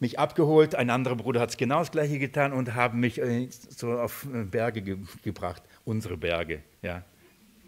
[0.03, 3.47] mich abgeholt, ein anderer Bruder hat es genau das gleiche getan und haben mich äh,
[3.49, 7.03] so auf äh, Berge ge gebracht, unsere Berge, ja,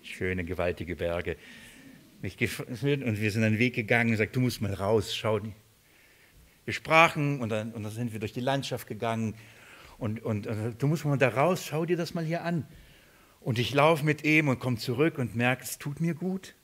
[0.03, 1.37] schöne, gewaltige Berge.
[2.21, 5.39] Mich und wir sind einen Weg gegangen und gesagt, du musst mal raus, schau.
[6.65, 9.35] Wir sprachen und dann, und dann sind wir durch die Landschaft gegangen
[9.97, 12.67] und, und, und du musst mal da raus, schau dir das mal hier an.
[13.39, 16.55] Und ich laufe mit ihm und komme zurück und merke, es tut mir gut.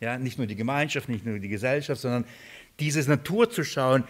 [0.00, 2.26] Ja, nicht nur die Gemeinschaft, nicht nur die Gesellschaft, sondern
[2.80, 4.04] diese Natur zu schauen,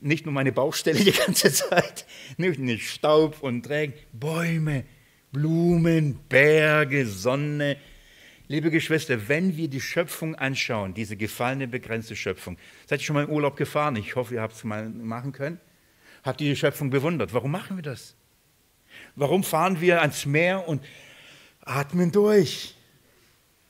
[0.00, 4.84] nicht nur meine Baustelle die ganze Zeit, nicht Staub und Regen, Bäume,
[5.32, 7.76] Blumen, Berge, Sonne.
[8.48, 13.24] Liebe Geschwister, wenn wir die Schöpfung anschauen, diese gefallene, begrenzte Schöpfung, seid ihr schon mal
[13.24, 13.94] im Urlaub gefahren?
[13.96, 15.60] Ich hoffe, ihr habt es mal machen können.
[16.24, 17.32] Habt ihr die Schöpfung bewundert?
[17.32, 18.16] Warum machen wir das?
[19.14, 20.82] Warum fahren wir ans Meer und
[21.60, 22.74] atmen durch?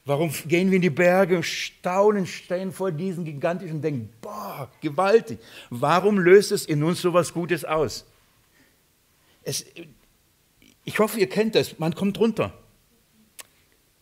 [0.04, 5.38] Warum gehen wir in die Berge, staunen, stehen vor diesen gigantischen und denken, boah, gewaltig.
[5.68, 8.06] Warum löst es in uns so etwas Gutes aus?
[9.42, 9.66] Es,
[10.84, 11.78] ich hoffe, ihr kennt das.
[11.78, 12.54] Man kommt runter.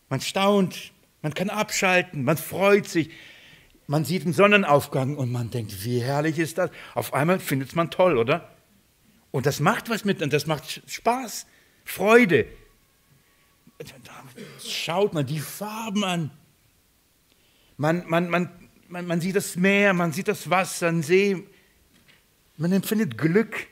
[0.09, 3.11] Man staunt, man kann abschalten, man freut sich.
[3.87, 6.71] Man sieht einen Sonnenaufgang und man denkt, wie herrlich ist das?
[6.95, 8.49] Auf einmal findet man toll, oder?
[9.31, 11.47] Und das macht was mit, und das macht Spaß,
[11.85, 12.47] Freude
[14.67, 16.31] schaut man die Farben an.
[17.77, 18.51] Man, man, man,
[18.89, 21.45] man, man sieht das Meer, man sieht das Wasser, den See.
[22.57, 23.69] Man empfindet Glück.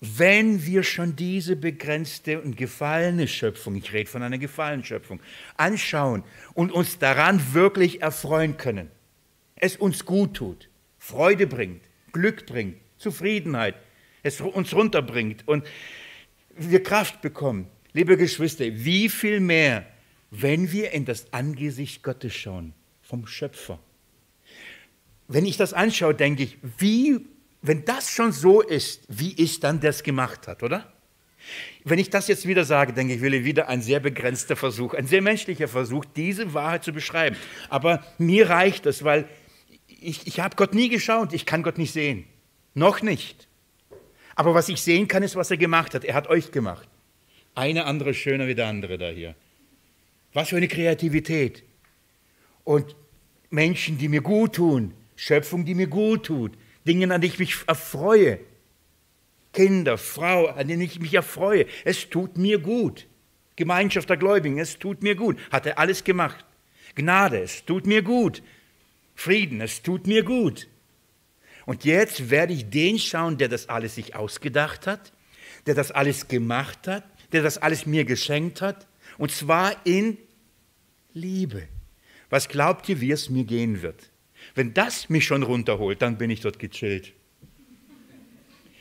[0.00, 5.20] Wenn wir schon diese begrenzte und gefallene Schöpfung, ich rede von einer gefallenen Schöpfung,
[5.56, 8.90] anschauen und uns daran wirklich erfreuen können,
[9.54, 11.82] es uns gut tut, Freude bringt,
[12.12, 13.76] Glück bringt, Zufriedenheit,
[14.24, 15.64] es uns runterbringt und
[16.56, 19.86] wir Kraft bekommen, Liebe Geschwister, wie viel mehr,
[20.30, 23.78] wenn wir in das Angesicht Gottes schauen, vom Schöpfer.
[25.28, 27.20] Wenn ich das anschaue, denke ich, wie,
[27.60, 30.90] wenn das schon so ist, wie ist dann das gemacht hat, oder?
[31.84, 35.06] Wenn ich das jetzt wieder sage, denke ich, will wieder ein sehr begrenzter Versuch, ein
[35.06, 37.36] sehr menschlicher Versuch, diese Wahrheit zu beschreiben.
[37.68, 39.28] Aber mir reicht es, weil
[39.86, 42.24] ich, ich habe Gott nie geschaut, ich kann Gott nicht sehen.
[42.74, 43.48] Noch nicht.
[44.34, 46.04] Aber was ich sehen kann, ist, was er gemacht hat.
[46.04, 46.88] Er hat euch gemacht.
[47.54, 49.34] Eine andere schöner wie der andere da hier.
[50.32, 51.62] Was für eine Kreativität.
[52.64, 52.96] Und
[53.50, 56.52] Menschen, die mir gut tun, Schöpfung, die mir gut tut,
[56.86, 58.40] Dinge, an die ich mich erfreue.
[59.52, 61.66] Kinder, Frau, an denen ich mich erfreue.
[61.84, 63.06] Es tut mir gut.
[63.56, 65.38] Gemeinschaft der Gläubigen, es tut mir gut.
[65.50, 66.44] Hat er alles gemacht.
[66.94, 68.42] Gnade, es tut mir gut.
[69.14, 70.68] Frieden, es tut mir gut.
[71.66, 75.12] Und jetzt werde ich den schauen, der das alles sich ausgedacht hat,
[75.66, 78.86] der das alles gemacht hat, der das alles mir geschenkt hat,
[79.18, 80.18] und zwar in
[81.12, 81.68] Liebe.
[82.30, 84.10] Was glaubt ihr, wie es mir gehen wird?
[84.54, 87.12] Wenn das mich schon runterholt, dann bin ich dort gechillt.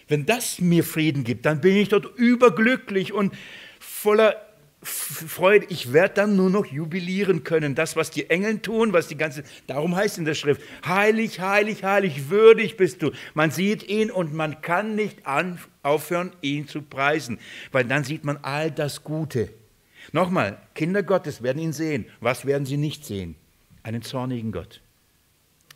[0.08, 3.34] Wenn das mir Frieden gibt, dann bin ich dort überglücklich und
[3.80, 4.36] voller
[4.84, 5.68] Freude.
[5.70, 7.76] Ich werde dann nur noch jubilieren können.
[7.76, 11.84] Das, was die Engel tun, was die ganze, darum heißt in der Schrift, heilig, heilig,
[11.84, 13.12] heilig, würdig bist du.
[13.34, 17.40] Man sieht ihn und man kann nicht an, aufhören, ihn zu preisen,
[17.72, 19.50] weil dann sieht man all das Gute.
[20.12, 22.06] Nochmal, Kinder Gottes werden ihn sehen.
[22.20, 23.36] Was werden sie nicht sehen?
[23.84, 24.82] Einen zornigen Gott.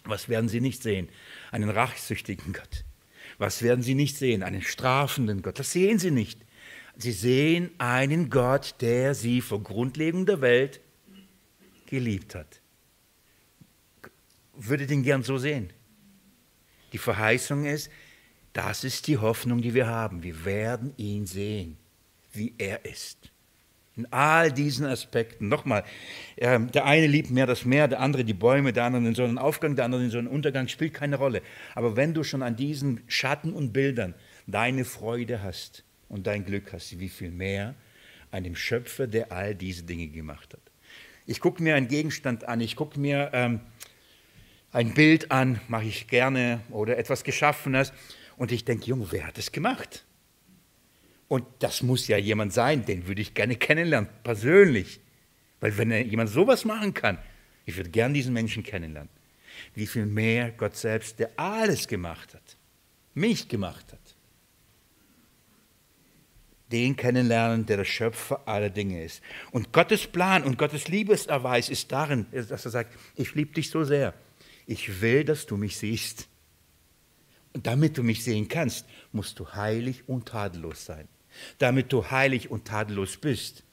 [0.03, 1.09] Was werden sie nicht sehen?
[1.51, 2.85] Einen rachsüchtigen Gott.
[3.37, 4.43] Was werden sie nicht sehen?
[4.43, 5.59] Einen strafenden Gott.
[5.59, 6.39] Das sehen sie nicht.
[6.97, 10.79] Sie sehen einen Gott, der sie vor Grundlegung der Welt
[11.87, 12.61] geliebt hat.
[14.53, 15.73] Würde den gern so sehen.
[16.93, 17.89] Die Verheißung ist,
[18.55, 20.23] das ist die Hoffnung, die wir haben.
[20.23, 21.77] Wir werden ihn sehen,
[22.33, 23.31] wie er ist.
[23.95, 25.47] In all diesen Aspekten.
[25.47, 25.83] Nochmal,
[26.37, 29.75] ähm, der eine liebt mehr das Meer, der andere die Bäume, der andere den Sonnenaufgang,
[29.75, 31.41] der andere den Sonnenuntergang, spielt keine Rolle.
[31.75, 34.15] Aber wenn du schon an diesen Schatten und Bildern
[34.47, 37.75] deine Freude hast, und dein Glück hast, wie viel mehr
[38.31, 40.61] einem Schöpfer, der all diese Dinge gemacht hat.
[41.25, 43.59] Ich gucke mir einen Gegenstand an, ich gucke mir ähm,
[44.71, 47.93] ein Bild an, mache ich gerne oder etwas Geschaffenes
[48.37, 50.05] und ich denke, Junge, wer hat das gemacht?
[51.27, 54.99] Und das muss ja jemand sein, den würde ich gerne kennenlernen, persönlich.
[55.59, 57.17] Weil wenn jemand sowas machen kann,
[57.65, 59.09] ich würde gern diesen Menschen kennenlernen.
[59.73, 62.57] Wie viel mehr Gott selbst, der alles gemacht hat,
[63.13, 64.15] mich gemacht hat
[66.71, 69.21] den kennenlernen, der der Schöpfer aller Dinge ist.
[69.51, 73.83] Und Gottes Plan und Gottes Liebeserweis ist darin, dass er sagt, ich liebe dich so
[73.83, 74.13] sehr.
[74.65, 76.27] Ich will, dass du mich siehst.
[77.55, 81.07] Und damit du mich sehen kannst, musst du heilig und tadellos sein.
[81.57, 83.63] Damit du heilig und tadellos bist,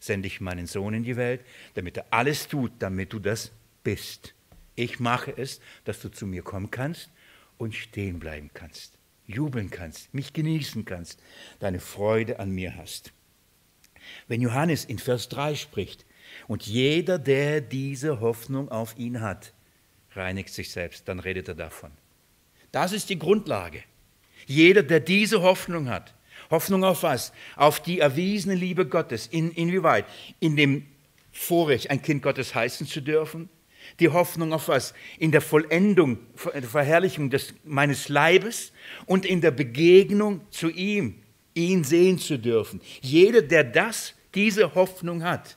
[0.00, 1.42] sende ich meinen Sohn in die Welt,
[1.74, 3.52] damit er alles tut, damit du das
[3.84, 4.34] bist.
[4.74, 7.10] Ich mache es, dass du zu mir kommen kannst
[7.56, 8.96] und stehen bleiben kannst
[9.26, 11.20] jubeln kannst, mich genießen kannst,
[11.58, 13.12] deine Freude an mir hast.
[14.28, 16.06] Wenn Johannes in Vers 3 spricht,
[16.48, 19.52] und jeder, der diese Hoffnung auf ihn hat,
[20.12, 21.92] reinigt sich selbst, dann redet er davon.
[22.76, 23.82] Das ist die Grundlage.
[24.44, 26.12] Jeder, der diese Hoffnung hat,
[26.50, 27.32] Hoffnung auf was?
[27.56, 29.28] Auf die erwiesene Liebe Gottes.
[29.28, 30.04] In, inwieweit?
[30.40, 30.86] In dem
[31.32, 33.48] Vorrecht, ein Kind Gottes heißen zu dürfen,
[33.98, 34.92] die Hoffnung auf was?
[35.18, 36.18] In der Vollendung,
[36.52, 38.72] der Verherrlichung des, meines Leibes
[39.06, 41.22] und in der Begegnung zu ihm,
[41.54, 42.82] ihn sehen zu dürfen.
[43.00, 45.56] Jeder, der das, diese Hoffnung hat,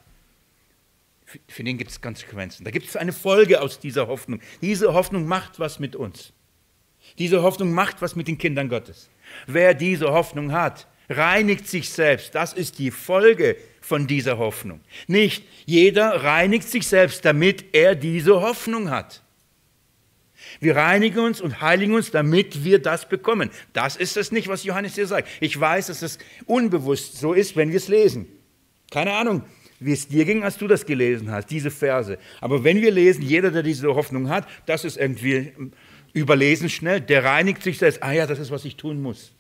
[1.26, 2.64] für, für den gibt es Konsequenzen.
[2.64, 4.40] Da gibt es eine Folge aus dieser Hoffnung.
[4.62, 6.32] Diese Hoffnung macht was mit uns.
[7.18, 9.10] Diese Hoffnung macht was mit den Kindern Gottes.
[9.48, 12.36] Wer diese Hoffnung hat, reinigt sich selbst.
[12.36, 14.82] Das ist die Folge von dieser Hoffnung.
[15.08, 19.24] Nicht jeder reinigt sich selbst, damit er diese Hoffnung hat.
[20.60, 23.50] Wir reinigen uns und heiligen uns, damit wir das bekommen.
[23.74, 25.28] Das ist es nicht, was Johannes hier sagt.
[25.40, 28.28] Ich weiß, dass es unbewusst so ist, wenn wir es lesen.
[28.92, 29.44] Keine Ahnung,
[29.80, 32.18] wie es dir ging, als du das gelesen hast, diese Verse.
[32.42, 35.54] Aber wenn wir lesen, jeder, der diese Hoffnung hat, das ist irgendwie
[36.14, 38.04] überlesen schnell, der reinigt sich selbst.
[38.04, 39.34] Ah ja, das ist, was ich tun muss.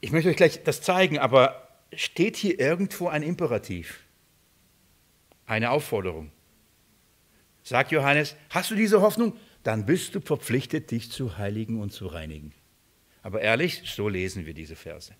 [0.00, 4.00] Ich möchte euch gleich das zeigen, aber steht hier irgendwo ein Imperativ?
[5.46, 6.30] Eine Aufforderung?
[7.62, 9.36] Sagt Johannes, hast du diese Hoffnung?
[9.62, 12.52] Dann bist du verpflichtet, dich zu heiligen und zu reinigen.
[13.22, 15.14] Aber ehrlich, so lesen wir diese Verse.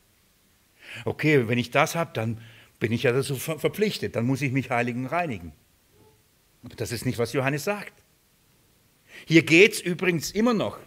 [1.07, 2.40] Okay, wenn ich das habe, dann
[2.78, 5.52] bin ich ja dazu verpflichtet, dann muss ich mich heiligen und reinigen.
[6.64, 7.92] Aber das ist nicht, was Johannes sagt.
[9.27, 10.79] Hier geht es übrigens immer noch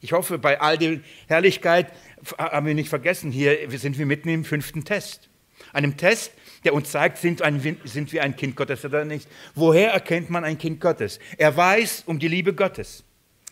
[0.00, 1.92] Ich hoffe, bei all der Herrlichkeit
[2.36, 5.28] haben wir nicht vergessen, hier sind wir mitten im fünften Test.
[5.72, 6.32] Einem Test,
[6.64, 9.28] der uns zeigt, sind, ein, sind wir ein Kind Gottes oder nicht.
[9.54, 11.18] Woher erkennt man ein Kind Gottes?
[11.36, 13.04] Er weiß um die Liebe Gottes.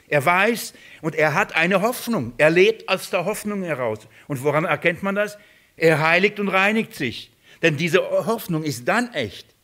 [0.08, 2.32] Er weiß und er hat eine Hoffnung.
[2.38, 3.98] Er lebt aus der Hoffnung heraus.
[4.28, 5.36] Und woran erkennt man das?
[5.76, 7.32] Er heiligt und reinigt sich.
[7.62, 9.55] Denn diese Hoffnung ist dann echt.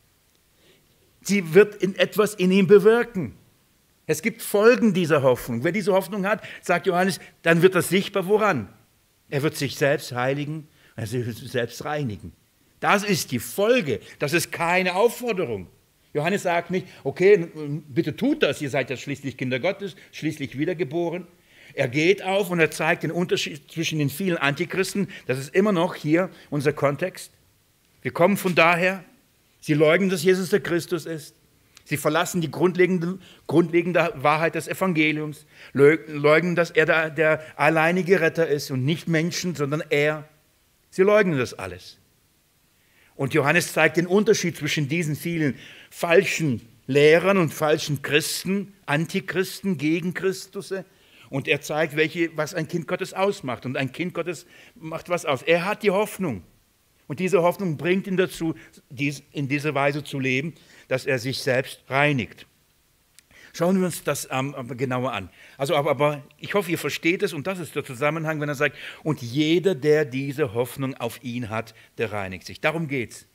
[1.22, 3.34] Sie wird in etwas in ihm bewirken.
[4.06, 5.64] Es gibt Folgen dieser Hoffnung.
[5.64, 8.68] Wer diese Hoffnung hat, sagt Johannes, dann wird das sichtbar woran?
[9.30, 12.32] Er wird sich selbst heiligen, er wird sich selbst reinigen.
[12.80, 14.00] Das ist die Folge.
[14.18, 15.68] Das ist keine Aufforderung.
[16.14, 17.48] Johannes sagt nicht, okay,
[17.88, 21.26] bitte tut das, ihr seid ja schließlich Kinder Gottes, schließlich wiedergeboren.
[21.74, 25.08] Er geht auf und er zeigt den Unterschied zwischen den vielen Antichristen.
[25.26, 27.32] Das ist immer noch hier unser Kontext.
[28.02, 29.04] Wir kommen von daher,
[29.62, 31.34] sie leugnen, dass Jesus der Christus ist.
[31.84, 38.46] Sie verlassen die grundlegende, grundlegende Wahrheit des Evangeliums, leugnen, dass er der, der alleinige Retter
[38.46, 40.28] ist und nicht Menschen, sondern er.
[40.90, 41.98] Sie leugnen das alles.
[43.16, 45.56] Und Johannes zeigt den Unterschied zwischen diesen vielen
[45.90, 50.72] falschen Lehrern und falschen Christen, Antichristen gegen Christus.
[51.30, 53.66] Und er zeigt, welche, was ein Kind Gottes ausmacht.
[53.66, 55.42] Und ein Kind Gottes macht was aus.
[55.42, 56.42] Er hat die Hoffnung.
[57.06, 58.54] Und diese Hoffnung bringt ihn dazu,
[58.90, 60.54] dies in dieser Weise zu leben,
[60.88, 62.46] dass er sich selbst reinigt.
[63.54, 65.28] Schauen wir uns das ähm, genauer an.
[65.58, 68.54] Also, aber, aber ich hoffe, ihr versteht es und das ist der Zusammenhang, wenn er
[68.54, 72.60] sagt, und jeder, der diese Hoffnung auf ihn hat, der reinigt sich.
[72.62, 73.26] Darum geht es.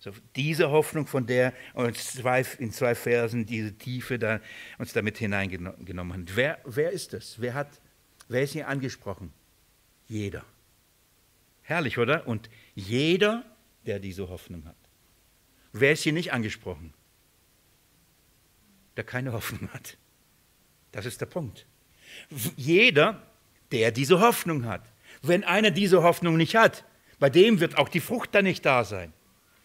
[0.00, 4.40] So, diese Hoffnung, von der uns zwei, in zwei Versen diese Tiefe da,
[4.78, 6.36] uns damit hineingenommen hat.
[6.36, 7.36] Wer, wer ist das?
[7.38, 7.80] Wer, hat,
[8.26, 9.32] wer ist hier angesprochen?
[10.08, 10.42] Jeder.
[11.62, 12.26] Herrlich, oder?
[12.26, 12.48] Und
[12.80, 13.44] jeder,
[13.86, 14.76] der diese Hoffnung hat.
[15.72, 16.92] Wer ist hier nicht angesprochen?
[18.96, 19.96] Der keine Hoffnung hat.
[20.92, 21.66] Das ist der Punkt.
[22.56, 23.22] Jeder,
[23.70, 24.82] der diese Hoffnung hat.
[25.22, 26.84] Wenn einer diese Hoffnung nicht hat,
[27.18, 29.12] bei dem wird auch die Frucht dann nicht da sein.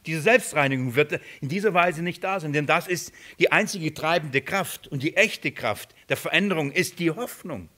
[0.06, 4.42] Diese Selbstreinigung wird in dieser Weise nicht da sein, denn das ist die einzige treibende
[4.42, 7.70] Kraft und die echte Kraft der Veränderung ist die Hoffnung.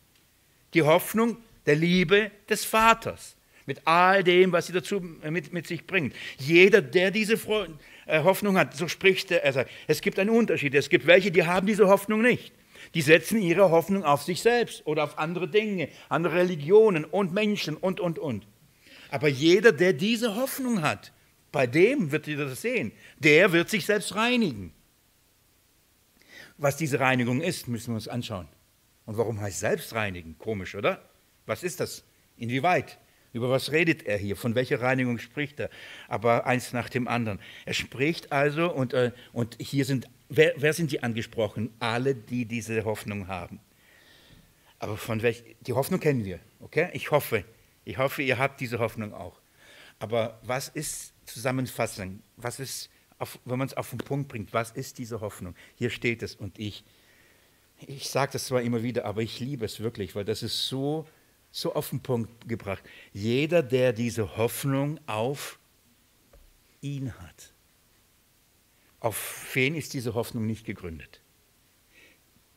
[0.74, 3.37] Die Hoffnung der Liebe des Vaters
[3.68, 6.16] mit all dem, was sie dazu mit, mit sich bringt.
[6.40, 7.34] Jeder, der diese
[8.08, 10.74] äh, Hoffnung hat, so spricht er, er sagt, es gibt einen Unterschied.
[10.74, 12.54] Es gibt welche, die haben diese Hoffnung nicht.
[12.96, 17.76] Die setzen ihre Hoffnung auf sich selbst oder auf andere Dinge, andere Religionen und Menschen
[17.76, 18.48] und, und, und.
[19.12, 21.12] Aber jeder, der diese Hoffnung hat,
[21.52, 22.94] bei dem wird ihr das sehen.
[23.20, 24.74] Der wird sich selbst reinigen.
[26.58, 28.48] Was diese Reinigung ist, müssen wir uns anschauen.
[29.06, 30.38] Und warum heißt Selbstreinigen?
[30.38, 31.02] Komisch, oder?
[31.46, 32.04] Was ist das?
[32.38, 32.98] Inwieweit?
[33.34, 34.36] Über was redet er hier?
[34.36, 35.70] Von welcher Reinigung spricht er?
[36.08, 37.40] Aber eins nach dem anderen.
[37.66, 41.72] Er spricht also, und, äh, und hier sind, wer, wer sind die angesprochen?
[41.80, 43.60] Alle, die diese Hoffnung haben.
[44.80, 46.90] Aber von welch, die Hoffnung kennen wir, okay?
[46.94, 47.44] Ich hoffe,
[47.84, 49.40] ich hoffe, ihr habt diese Hoffnung auch.
[50.00, 52.24] Aber was ist zusammenfassen.
[52.38, 55.56] Was ist, auf, wenn man es auf den Punkt bringt, was ist diese Hoffnung?
[55.76, 56.84] Hier steht es und ich,
[57.86, 61.06] ich sage das zwar immer wieder, aber ich liebe es wirklich, weil das ist so,
[61.58, 62.84] so auf den Punkt gebracht.
[63.14, 65.58] Jeder, der diese Hoffnung auf
[66.82, 67.52] ihn hat,
[69.00, 71.20] auf wen ist diese Hoffnung nicht gegründet?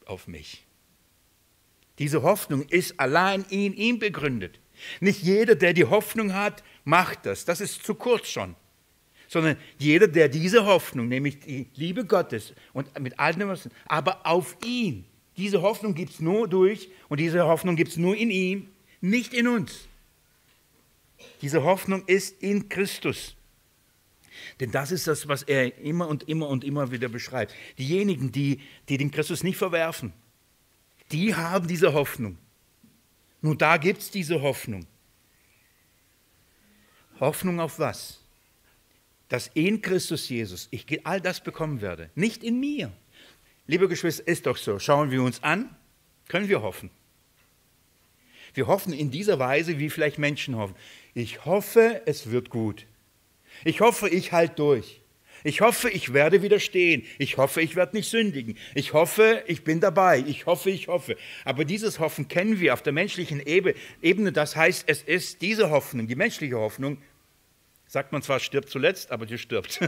[0.04, 0.66] Auf mich.
[1.98, 4.60] Diese Hoffnung ist allein in ihm begründet.
[5.00, 7.46] Nicht jeder, der die Hoffnung hat, macht das.
[7.46, 8.54] Das ist zu kurz schon.
[9.28, 13.54] Sondern jeder, der diese Hoffnung, nämlich die Liebe Gottes und mit all dem,
[13.86, 15.06] aber auf ihn,
[15.38, 18.68] diese Hoffnung gibt es nur durch und diese Hoffnung gibt es nur in ihm,
[19.00, 19.88] nicht in uns.
[21.42, 23.36] Diese Hoffnung ist in Christus.
[24.58, 27.54] Denn das ist das, was er immer und immer und immer wieder beschreibt.
[27.78, 30.12] Diejenigen, die, die den Christus nicht verwerfen,
[31.12, 32.38] die haben diese Hoffnung.
[33.42, 34.86] Nur da gibt es diese Hoffnung.
[37.18, 38.20] Hoffnung auf was?
[39.28, 42.92] Dass in Christus Jesus ich all das bekommen werde, nicht in mir.
[43.66, 44.78] Liebe Geschwister, ist doch so.
[44.78, 45.74] Schauen wir uns an,
[46.28, 46.90] können wir hoffen.
[48.54, 50.74] Wir hoffen in dieser Weise, wie vielleicht Menschen hoffen.
[51.14, 52.86] Ich hoffe, es wird gut.
[53.64, 55.00] Ich hoffe, ich halte durch.
[55.42, 57.04] Ich hoffe, ich werde widerstehen.
[57.18, 58.56] Ich hoffe, ich werde nicht sündigen.
[58.74, 60.22] Ich hoffe, ich bin dabei.
[60.26, 61.16] Ich hoffe, ich hoffe.
[61.44, 64.32] Aber dieses Hoffen kennen wir auf der menschlichen Ebene.
[64.32, 66.98] Das heißt, es ist diese Hoffnung, die menschliche Hoffnung,
[67.86, 69.80] sagt man zwar, stirbt zuletzt, aber sie stirbt.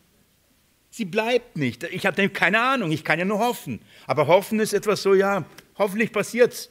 [0.90, 1.82] sie bleibt nicht.
[1.84, 3.80] Ich habe keine Ahnung, ich kann ja nur hoffen.
[4.06, 5.44] Aber hoffen ist etwas so, ja,
[5.76, 6.70] hoffentlich passiert's.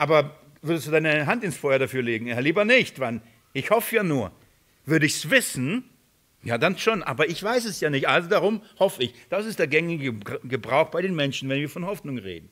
[0.00, 2.26] Aber würdest du deine Hand ins Feuer dafür legen?
[2.26, 3.20] Ja, lieber nicht, wann?
[3.52, 4.32] Ich hoffe ja nur.
[4.86, 5.84] Würde ich es wissen,
[6.42, 8.08] ja, dann schon, aber ich weiß es ja nicht.
[8.08, 9.14] Also darum hoffe ich.
[9.28, 12.48] Das ist der gängige Gebrauch bei den Menschen, wenn wir von Hoffnung reden.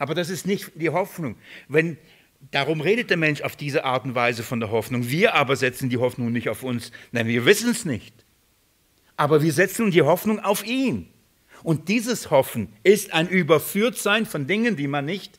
[0.00, 1.36] Aber das ist nicht die Hoffnung.
[1.68, 1.96] Wenn,
[2.50, 5.08] darum redet der Mensch auf diese Art und Weise von der Hoffnung.
[5.08, 6.90] Wir aber setzen die Hoffnung nicht auf uns.
[7.12, 8.24] Nein, wir wissen es nicht.
[9.16, 11.08] Aber wir setzen die Hoffnung auf ihn.
[11.62, 15.38] Und dieses Hoffen ist ein Überführtsein von Dingen, die man nicht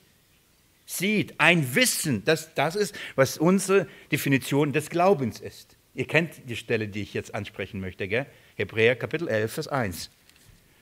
[0.90, 1.40] sieht.
[1.40, 2.24] Ein Wissen.
[2.26, 5.78] Das, das ist, was unsere Definition des Glaubens ist.
[5.94, 8.26] Ihr kennt die Stelle, die ich jetzt ansprechen möchte, gell?
[8.56, 10.10] Hebräer Kapitel 11, Vers 1.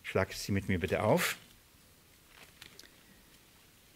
[0.03, 1.35] Schlag sie mit mir bitte auf.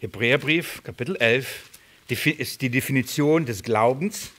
[0.00, 1.70] Hebräerbrief, Kapitel 11,
[2.08, 4.32] ist die Definition des Glaubens.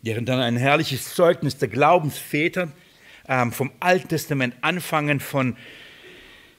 [0.00, 2.72] Deren dann ein herrliches Zeugnis der Glaubensväter
[3.28, 5.56] ähm, vom Alten Testament anfangen, von,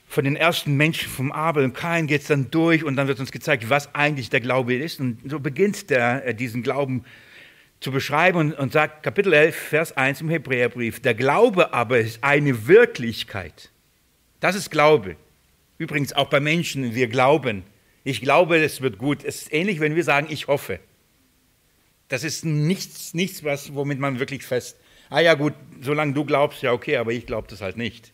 [0.08, 3.20] von den ersten Menschen, vom Abel und Kain geht es dann durch und dann wird
[3.20, 5.00] uns gezeigt, was eigentlich der Glaube ist.
[5.00, 7.04] Und so beginnt der, äh, diesen Glauben
[7.82, 12.24] zu beschreiben und, und sagt Kapitel 11, Vers 1 im Hebräerbrief, der Glaube aber ist
[12.24, 13.70] eine Wirklichkeit.
[14.40, 15.18] Das ist Glaube.
[15.78, 17.64] Übrigens auch bei Menschen, wir glauben.
[18.04, 19.24] Ich glaube, es wird gut.
[19.24, 20.80] Es ist ähnlich, wenn wir sagen, ich hoffe.
[22.08, 24.78] Das ist nichts, nichts was, womit man wirklich fest,
[25.10, 28.14] ah ja gut, solange du glaubst, ja okay, aber ich glaube das halt nicht.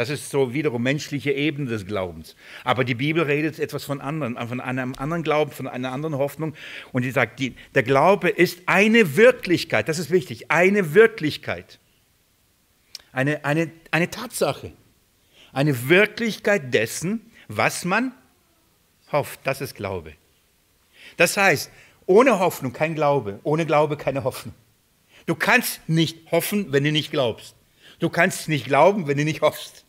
[0.00, 2.34] Das ist so wiederum menschliche Ebene des Glaubens.
[2.64, 6.54] Aber die Bibel redet etwas von anderen, von einem anderen Glauben, von einer anderen Hoffnung.
[6.92, 11.80] Und sie sagt, die, der Glaube ist eine Wirklichkeit, das ist wichtig, eine Wirklichkeit.
[13.12, 14.72] Eine, eine, eine Tatsache.
[15.52, 18.12] Eine Wirklichkeit dessen, was man
[19.12, 19.40] hofft.
[19.44, 20.14] Das ist Glaube.
[21.18, 21.70] Das heißt,
[22.06, 24.54] ohne Hoffnung kein Glaube, ohne Glaube keine Hoffnung.
[25.26, 27.54] Du kannst nicht hoffen, wenn du nicht glaubst.
[27.98, 29.84] Du kannst nicht glauben, wenn du nicht hoffst.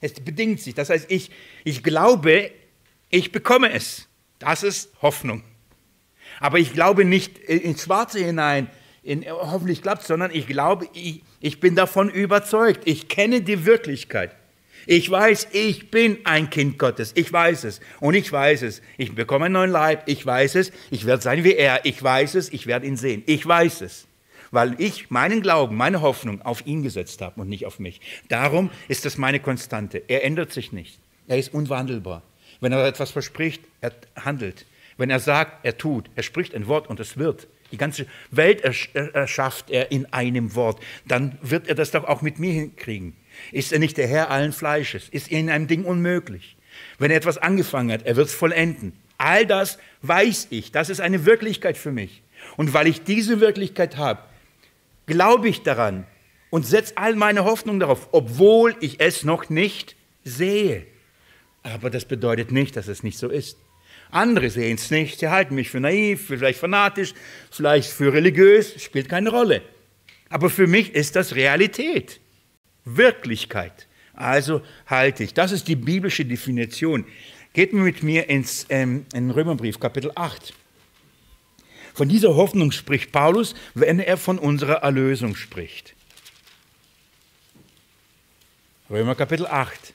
[0.00, 0.74] Es bedingt sich.
[0.74, 1.30] Das heißt, ich,
[1.64, 2.50] ich glaube,
[3.10, 4.08] ich bekomme es.
[4.38, 5.42] Das ist Hoffnung.
[6.40, 8.70] Aber ich glaube nicht ins Schwarze hinein,
[9.02, 12.82] in, hoffentlich klappt sondern ich glaube, ich, ich bin davon überzeugt.
[12.84, 14.36] Ich kenne die Wirklichkeit.
[14.86, 17.12] Ich weiß, ich bin ein Kind Gottes.
[17.14, 17.80] Ich weiß es.
[18.00, 18.80] Und ich weiß es.
[18.96, 20.04] Ich bekomme einen neuen Leib.
[20.06, 20.72] Ich weiß es.
[20.90, 21.84] Ich werde sein wie er.
[21.84, 22.52] Ich weiß es.
[22.52, 23.22] Ich werde ihn sehen.
[23.26, 24.07] Ich weiß es.
[24.50, 28.00] Weil ich meinen Glauben, meine Hoffnung auf ihn gesetzt habe und nicht auf mich.
[28.28, 30.02] Darum ist das meine Konstante.
[30.08, 30.98] Er ändert sich nicht.
[31.26, 32.22] Er ist unwandelbar.
[32.60, 34.66] Wenn er etwas verspricht, er handelt.
[34.96, 36.10] Wenn er sagt, er tut.
[36.16, 37.46] Er spricht ein Wort und es wird.
[37.70, 38.62] Die ganze Welt
[38.94, 40.82] erschafft er in einem Wort.
[41.06, 43.14] Dann wird er das doch auch mit mir hinkriegen.
[43.52, 45.08] Ist er nicht der Herr allen Fleisches?
[45.10, 46.56] Ist er in einem Ding unmöglich?
[46.98, 48.94] Wenn er etwas angefangen hat, er wird es vollenden.
[49.18, 50.72] All das weiß ich.
[50.72, 52.22] Das ist eine Wirklichkeit für mich.
[52.56, 54.22] Und weil ich diese Wirklichkeit habe,
[55.08, 56.06] glaube ich daran
[56.50, 60.86] und setze all meine Hoffnung darauf, obwohl ich es noch nicht sehe.
[61.64, 63.58] Aber das bedeutet nicht, dass es nicht so ist.
[64.10, 67.12] Andere sehen es nicht, sie halten mich für naiv, vielleicht fanatisch,
[67.50, 69.62] vielleicht für religiös, spielt keine Rolle.
[70.30, 72.20] Aber für mich ist das Realität.
[72.84, 73.86] Wirklichkeit.
[74.14, 75.34] Also halte ich.
[75.34, 77.04] Das ist die biblische Definition.
[77.52, 80.54] Geht mit mir ins ähm, in Römerbrief, Kapitel 8.
[81.98, 85.96] Von dieser Hoffnung spricht Paulus, wenn er von unserer Erlösung spricht.
[88.88, 89.94] Römer Kapitel 8.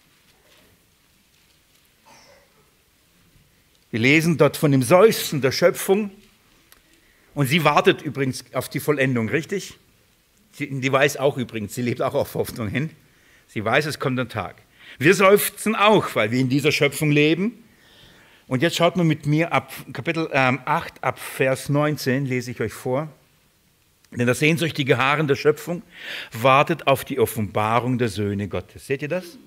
[3.91, 6.12] Wir lesen dort von dem Seufzen der Schöpfung
[7.36, 9.76] und sie wartet übrigens auf die Vollendung, richtig?
[10.51, 12.89] Sie, die weiß auch übrigens, sie lebt auch auf Hoffnung hin.
[13.47, 14.62] Sie weiß, es kommt ein Tag.
[14.99, 17.62] Wir seufzen auch, weil wir in dieser Schöpfung leben.
[18.54, 22.62] Und jetzt schaut mal mit mir ab Kapitel ähm, 8, ab Vers 19, lese ich
[22.62, 23.10] euch vor.
[24.12, 25.82] Denn das sehnsüchtige Haaren der Schöpfung
[26.34, 28.86] wartet auf die Offenbarung der Söhne Gottes.
[28.86, 29.39] Seht ihr das?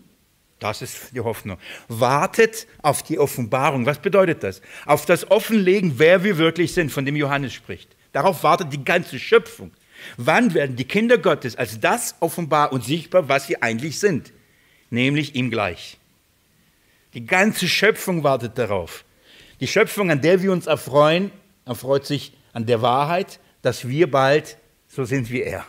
[0.59, 1.57] Das ist die Hoffnung.
[1.87, 3.87] Wartet auf die Offenbarung.
[3.87, 4.61] Was bedeutet das?
[4.87, 7.95] Auf das Offenlegen, wer wir wirklich sind, von dem Johannes spricht.
[8.11, 9.71] Darauf wartet die ganze Schöpfung.
[10.17, 14.33] Wann werden die Kinder Gottes als das offenbar und sichtbar, was sie eigentlich sind?
[14.91, 15.97] Nämlich ihm gleich.
[17.17, 19.07] Die ganze Schöpfung wartet darauf.
[19.61, 21.31] Die Schöpfung, an der wir uns erfreuen,
[21.65, 25.65] erfreut sich an der Wahrheit, dass wir bald so sind wie er.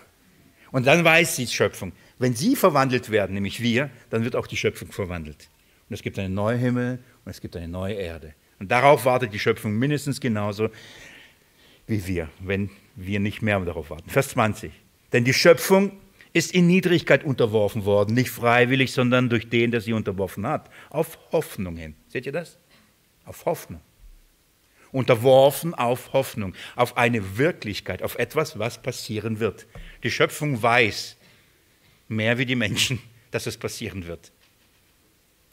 [0.74, 4.58] Und dann weiß die Schöpfung, wenn sie verwandelt werden, nämlich wir, dann wird auch die
[4.58, 5.48] Schöpfung verwandelt.
[5.88, 8.34] Und es gibt einen neuen Himmel und es gibt eine neue Erde.
[8.60, 10.68] Und darauf wartet die Schöpfung mindestens genauso
[11.86, 14.10] wie wir, wenn wir nicht mehr darauf warten.
[14.10, 14.74] Vers 20.
[15.14, 15.94] Denn die Schöpfung
[16.34, 20.70] ist in Niedrigkeit unterworfen worden, nicht freiwillig, sondern durch den, der sie unterworfen hat.
[20.90, 21.96] Auf Hoffnung hin.
[22.08, 22.58] Seht ihr das?
[23.26, 23.82] Auf Hoffnung.
[24.92, 29.68] Unterworfen auf Hoffnung, auf eine Wirklichkeit, auf etwas, was passieren wird.
[30.04, 31.18] Die Schöpfung weiß
[32.08, 33.00] mehr wie die Menschen,
[33.32, 34.32] dass es passieren wird.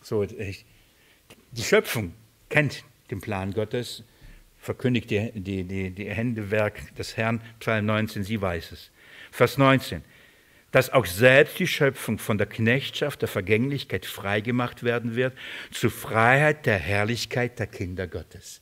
[0.02, 2.14] So, die Schöpfung
[2.48, 4.04] kennt den Plan Gottes
[4.64, 8.90] verkündigt die, die, die, die Händewerk des Herrn, Psalm 19, sie weiß es.
[9.30, 10.02] Vers 19.
[10.74, 15.32] dass auch selbst die Schöpfung von der Knechtschaft der Vergänglichkeit freigemacht werden wird,
[15.70, 18.60] zur Freiheit der Herrlichkeit der Kinder Gottes.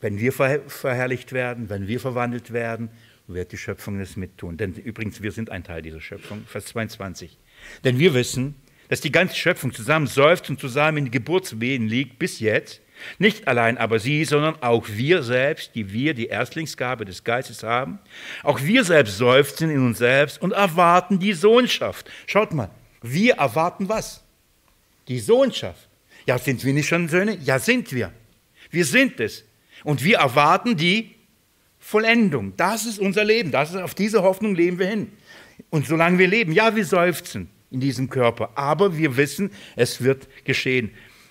[0.00, 2.88] Wenn wir verherrlicht werden, wenn wir verwandelt werden,
[3.26, 4.58] wird die Schöpfung das mittun.
[4.58, 6.44] Denn übrigens, wir sind ein Teil dieser Schöpfung.
[6.46, 7.36] Vers 22.
[7.82, 8.54] Denn wir wissen,
[8.88, 12.80] dass die ganze Schöpfung zusammen seufzt und zusammen in Geburtswehen liegt bis jetzt.
[13.18, 17.98] Nicht allein aber sie, sondern auch wir selbst, die wir die Erstlingsgabe des Geistes haben.
[18.42, 22.10] Auch wir selbst seufzen in uns selbst und erwarten die Sohnschaft.
[22.26, 22.70] Schaut mal,
[23.02, 24.22] wir erwarten was?
[25.08, 25.88] Die Sohnschaft.
[26.26, 27.36] Ja, sind wir nicht schon Söhne?
[27.42, 28.12] Ja, sind wir.
[28.70, 29.44] Wir sind es.
[29.84, 31.14] Und wir erwarten die
[31.78, 32.52] Vollendung.
[32.56, 33.50] Das ist unser Leben.
[33.50, 35.12] Das ist, auf diese Hoffnung leben wir hin.
[35.70, 40.28] Und solange wir leben, ja, wir seufzen in diesem Körper, aber wir wissen, es wird
[40.44, 40.90] geschehen.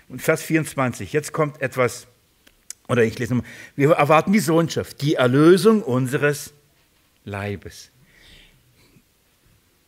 [0.10, 2.08] Und Vers 24, jetzt kommt etwas,
[2.88, 6.52] oder ich lese nochmal, wir erwarten die Sohnschaft, die Erlösung unseres
[7.24, 7.92] Leibes.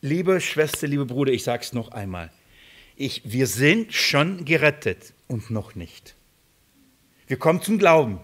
[0.01, 2.31] Liebe Schwester, liebe Bruder, ich sage es noch einmal.
[2.95, 6.15] Ich, wir sind schon gerettet und noch nicht.
[7.27, 8.19] Wir kommen zum Glauben.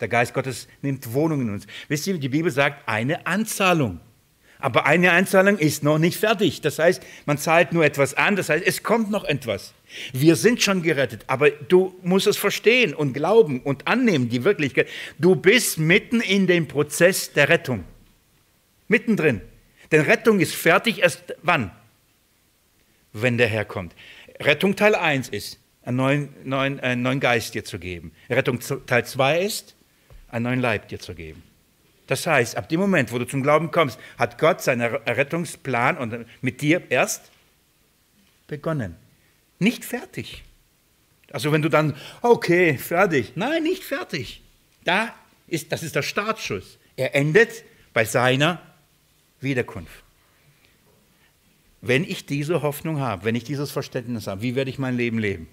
[0.00, 1.66] Der Geist Gottes nimmt Wohnung in uns.
[1.88, 4.00] Wisst ihr, die Bibel sagt eine Anzahlung.
[4.62, 6.60] Aber eine Einzahlung ist noch nicht fertig.
[6.60, 8.36] Das heißt, man zahlt nur etwas an.
[8.36, 9.74] Das heißt, es kommt noch etwas.
[10.12, 14.88] Wir sind schon gerettet, aber du musst es verstehen und glauben und annehmen, die Wirklichkeit.
[15.18, 17.84] Du bist mitten in dem Prozess der Rettung.
[18.86, 19.40] Mittendrin.
[19.90, 21.72] Denn Rettung ist fertig erst wann?
[23.12, 23.94] Wenn der Herr kommt.
[24.40, 28.12] Rettung Teil 1 ist, einen neuen, neuen, einen neuen Geist dir zu geben.
[28.30, 29.74] Rettung Teil 2 ist,
[30.28, 31.42] einen neuen Leib dir zu geben.
[32.12, 36.26] Das heißt, ab dem Moment, wo du zum Glauben kommst, hat Gott seinen Rettungsplan und
[36.42, 37.30] mit dir erst
[38.46, 38.96] begonnen.
[39.58, 40.44] Nicht fertig.
[41.30, 43.32] Also wenn du dann, okay, fertig.
[43.34, 44.42] Nein, nicht fertig.
[44.84, 45.14] Da
[45.46, 46.78] ist, das ist der Startschuss.
[46.96, 48.60] Er endet bei seiner
[49.40, 50.04] Wiederkunft.
[51.80, 55.18] Wenn ich diese Hoffnung habe, wenn ich dieses Verständnis habe, wie werde ich mein Leben
[55.18, 55.48] leben?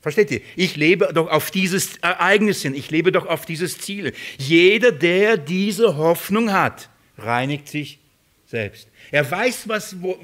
[0.00, 0.40] Versteht ihr?
[0.56, 4.12] Ich lebe doch auf dieses Ereignis hin, ich lebe doch auf dieses Ziel.
[4.38, 7.98] Jeder, der diese Hoffnung hat, reinigt sich
[8.46, 8.88] selbst.
[9.10, 10.18] Er weiß, was, wo,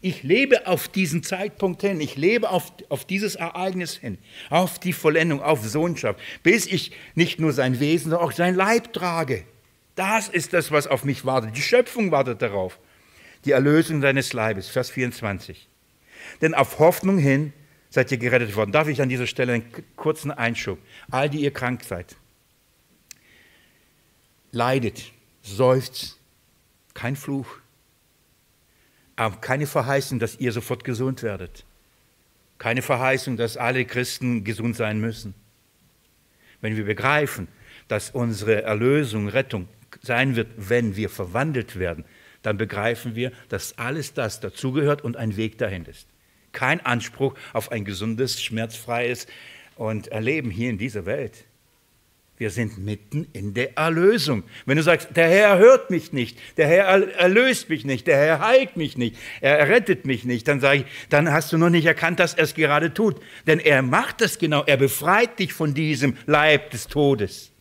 [0.00, 4.18] ich lebe auf diesen Zeitpunkt hin, ich lebe auf, auf dieses Ereignis hin,
[4.50, 8.92] auf die Vollendung, auf Sohnschaft, bis ich nicht nur sein Wesen, sondern auch sein Leib
[8.92, 9.44] trage.
[9.96, 11.56] Das ist das, was auf mich wartet.
[11.56, 12.78] Die Schöpfung wartet darauf.
[13.44, 15.68] Die Erlösung seines Leibes, Vers 24.
[16.40, 17.52] Denn auf Hoffnung hin
[17.90, 18.72] seid ihr gerettet worden.
[18.72, 20.78] Darf ich an dieser Stelle einen kurzen Einschub?
[21.10, 22.16] All die ihr krank seid,
[24.52, 25.12] leidet,
[25.42, 26.18] seufzt,
[26.94, 27.46] kein Fluch,
[29.16, 31.64] aber keine Verheißung, dass ihr sofort gesund werdet.
[32.58, 35.34] Keine Verheißung, dass alle Christen gesund sein müssen.
[36.60, 37.48] Wenn wir begreifen,
[37.88, 39.68] dass unsere Erlösung, Rettung
[40.02, 42.04] sein wird, wenn wir verwandelt werden,
[42.42, 46.08] dann begreifen wir, dass alles das dazugehört und ein Weg dahin ist
[46.56, 49.26] kein Anspruch auf ein gesundes, schmerzfreies
[49.76, 51.44] und Erleben hier in dieser Welt.
[52.38, 54.42] Wir sind mitten in der Erlösung.
[54.64, 58.40] Wenn du sagst, der Herr hört mich nicht, der Herr erlöst mich nicht, der Herr
[58.40, 61.86] heilt mich nicht, er rettet mich nicht, dann sage ich, dann hast du noch nicht
[61.86, 63.20] erkannt, dass er es gerade tut.
[63.46, 67.52] Denn er macht es genau, er befreit dich von diesem Leib des Todes.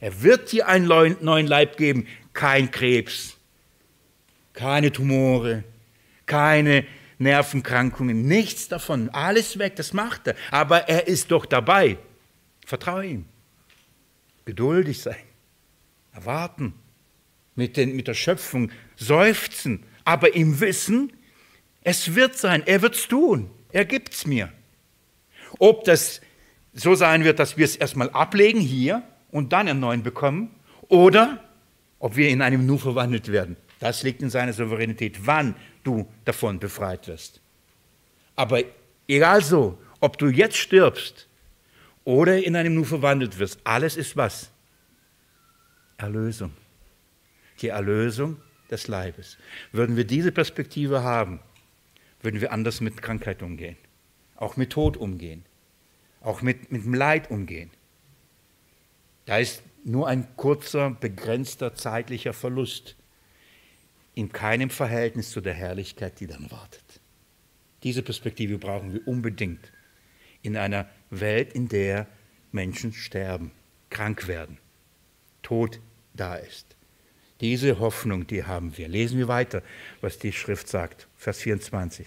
[0.00, 3.36] Er wird dir einen neuen Leib geben, kein Krebs,
[4.54, 5.64] keine Tumore,
[6.24, 6.84] keine
[7.20, 10.34] Nervenkrankungen, nichts davon, alles weg, das macht er.
[10.50, 11.98] Aber er ist doch dabei.
[12.64, 13.24] Vertraue ihm.
[14.46, 15.22] Geduldig sein,
[16.12, 16.74] erwarten,
[17.54, 21.12] mit, den, mit der Schöpfung seufzen, aber im Wissen,
[21.82, 24.50] es wird sein, er wird es tun, er gibt es mir.
[25.58, 26.20] Ob das
[26.72, 30.54] so sein wird, dass wir es erstmal ablegen hier und dann einen neuen bekommen,
[30.88, 31.44] oder
[31.98, 33.56] ob wir in einem Nu verwandelt werden.
[33.78, 35.26] Das liegt in seiner Souveränität.
[35.26, 35.54] Wann
[35.84, 37.40] du davon befreit wirst.
[38.36, 38.62] Aber
[39.06, 41.28] egal so, ob du jetzt stirbst
[42.04, 44.50] oder in einem Nu verwandelt wirst, alles ist was?
[45.96, 46.52] Erlösung.
[47.60, 48.38] Die Erlösung
[48.70, 49.36] des Leibes.
[49.72, 51.40] Würden wir diese Perspektive haben,
[52.22, 53.76] würden wir anders mit Krankheit umgehen,
[54.36, 55.44] auch mit Tod umgehen,
[56.20, 57.70] auch mit, mit dem Leid umgehen.
[59.26, 62.96] Da ist nur ein kurzer, begrenzter zeitlicher Verlust
[64.14, 67.00] in keinem Verhältnis zu der Herrlichkeit, die dann wartet.
[67.82, 69.72] Diese Perspektive brauchen wir unbedingt
[70.42, 72.06] in einer Welt, in der
[72.52, 73.52] Menschen sterben,
[73.88, 74.58] krank werden,
[75.42, 75.80] Tod
[76.14, 76.76] da ist.
[77.40, 78.88] Diese Hoffnung, die haben wir.
[78.88, 79.62] Lesen wir weiter,
[80.00, 82.06] was die Schrift sagt, Vers 24.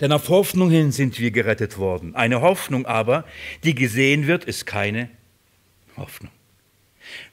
[0.00, 2.14] Denn auf Hoffnung hin sind wir gerettet worden.
[2.14, 3.24] Eine Hoffnung aber,
[3.64, 5.08] die gesehen wird, ist keine
[5.96, 6.32] Hoffnung.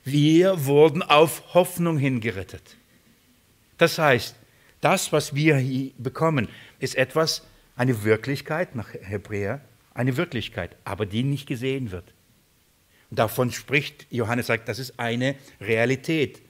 [0.04, 2.78] Wir wurden auf Hoffnung hin gerettet.
[3.78, 4.36] Das heißt,
[4.82, 6.48] das, was wir hier bekommen,
[6.80, 7.44] ist etwas,
[7.76, 9.62] eine Wirklichkeit nach Hebräer,
[9.94, 12.14] eine Wirklichkeit, aber die nicht gesehen wird.
[13.10, 16.42] Und davon spricht Johannes, sagt, das ist eine Realität,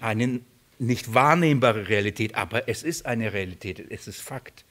[0.00, 0.40] eine
[0.78, 4.64] nicht wahrnehmbare Realität, aber es ist eine Realität, es ist Fakt.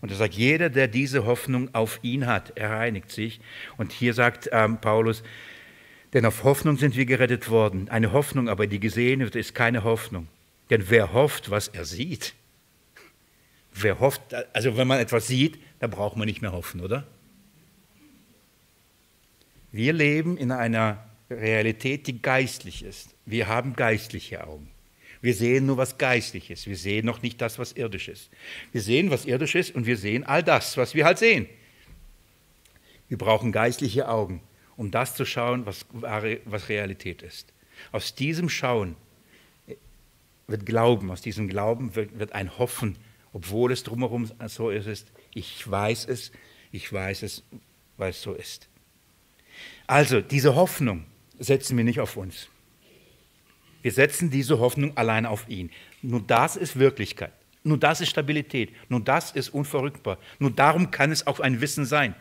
[0.00, 3.40] Und er sagt, jeder, der diese Hoffnung auf ihn hat, er reinigt sich.
[3.76, 5.22] Und hier sagt ähm, Paulus,
[6.12, 7.88] denn auf Hoffnung sind wir gerettet worden.
[7.88, 10.26] Eine Hoffnung, aber die gesehen wird, ist keine Hoffnung.
[10.72, 12.32] Denn wer hofft, was er sieht,
[13.74, 14.22] wer hofft,
[14.54, 17.06] also wenn man etwas sieht, dann braucht man nicht mehr hoffen, oder?
[19.70, 23.14] Wir leben in einer Realität, die geistlich ist.
[23.26, 24.70] Wir haben geistliche Augen.
[25.20, 26.66] Wir sehen nur was Geistliches.
[26.66, 28.30] Wir sehen noch nicht das, was irdisch ist.
[28.72, 31.50] Wir sehen, was irdisch ist und wir sehen all das, was wir halt sehen.
[33.10, 34.40] Wir brauchen geistliche Augen,
[34.78, 37.52] um das zu schauen, was, was Realität ist.
[37.90, 38.96] Aus diesem Schauen
[40.46, 42.96] wird Glauben, aus diesem Glauben wird, ein Hoffen,
[43.32, 45.10] obwohl es drumherum so ist.
[45.32, 46.32] Ich weiß es,
[46.70, 47.42] ich weiß es,
[47.96, 48.68] weil es so ist.
[49.86, 51.04] Also diese Hoffnung
[51.38, 52.48] setzen wir nicht auf uns.
[53.82, 55.70] Wir setzen diese Hoffnung allein auf ihn.
[56.02, 57.32] Nur das ist Wirklichkeit.
[57.64, 58.72] Nur das ist Stabilität.
[58.88, 60.18] Nur das ist unverrückbar.
[60.38, 62.14] Nur darum kann es auch ein Wissen sein.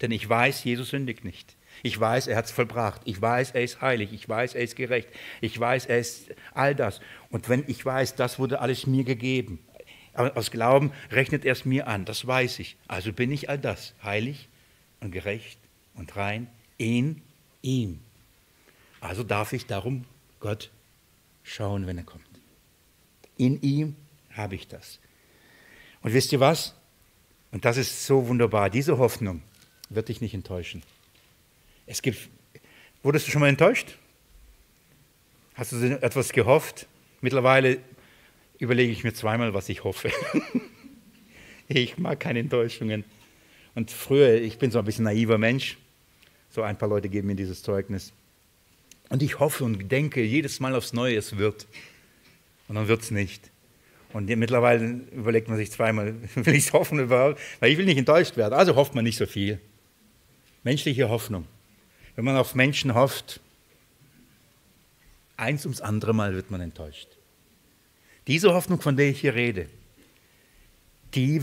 [0.00, 1.55] Denn ich weiß, Jesus sündigt nicht.
[1.82, 3.02] Ich weiß, er hat es vollbracht.
[3.04, 4.12] Ich weiß, er ist heilig.
[4.12, 5.08] Ich weiß, er ist gerecht.
[5.40, 7.00] Ich weiß, er ist all das.
[7.30, 9.58] Und wenn ich weiß, das wurde alles mir gegeben,
[10.14, 12.04] aus Glauben rechnet er es mir an.
[12.04, 12.76] Das weiß ich.
[12.88, 13.94] Also bin ich all das.
[14.02, 14.48] Heilig
[15.00, 15.58] und gerecht
[15.94, 16.48] und rein
[16.78, 17.22] in
[17.62, 18.00] ihm.
[19.00, 20.04] Also darf ich darum
[20.40, 20.70] Gott
[21.42, 22.24] schauen, wenn er kommt.
[23.36, 23.96] In ihm
[24.32, 24.98] habe ich das.
[26.02, 26.74] Und wisst ihr was?
[27.52, 28.70] Und das ist so wunderbar.
[28.70, 29.42] Diese Hoffnung
[29.88, 30.82] wird dich nicht enttäuschen.
[31.86, 32.28] Es gibt,
[33.02, 33.96] wurdest du schon mal enttäuscht?
[35.54, 36.86] Hast du etwas gehofft?
[37.20, 37.78] Mittlerweile
[38.58, 40.10] überlege ich mir zweimal, was ich hoffe.
[41.68, 43.04] ich mag keine Enttäuschungen.
[43.74, 45.78] Und früher, ich bin so ein bisschen naiver Mensch.
[46.50, 48.12] So ein paar Leute geben mir dieses Zeugnis.
[49.08, 51.66] Und ich hoffe und denke jedes Mal aufs Neue, es wird.
[52.68, 53.50] Und dann wird es nicht.
[54.12, 57.40] Und mittlerweile überlegt man sich zweimal, will ich es hoffen überhaupt?
[57.60, 58.54] Weil ich will nicht enttäuscht werden.
[58.54, 59.60] Also hofft man nicht so viel.
[60.64, 61.46] Menschliche Hoffnung.
[62.16, 63.40] Wenn man auf Menschen hofft,
[65.36, 67.08] eins ums andere Mal wird man enttäuscht.
[68.26, 69.68] Diese Hoffnung, von der ich hier rede,
[71.14, 71.40] die,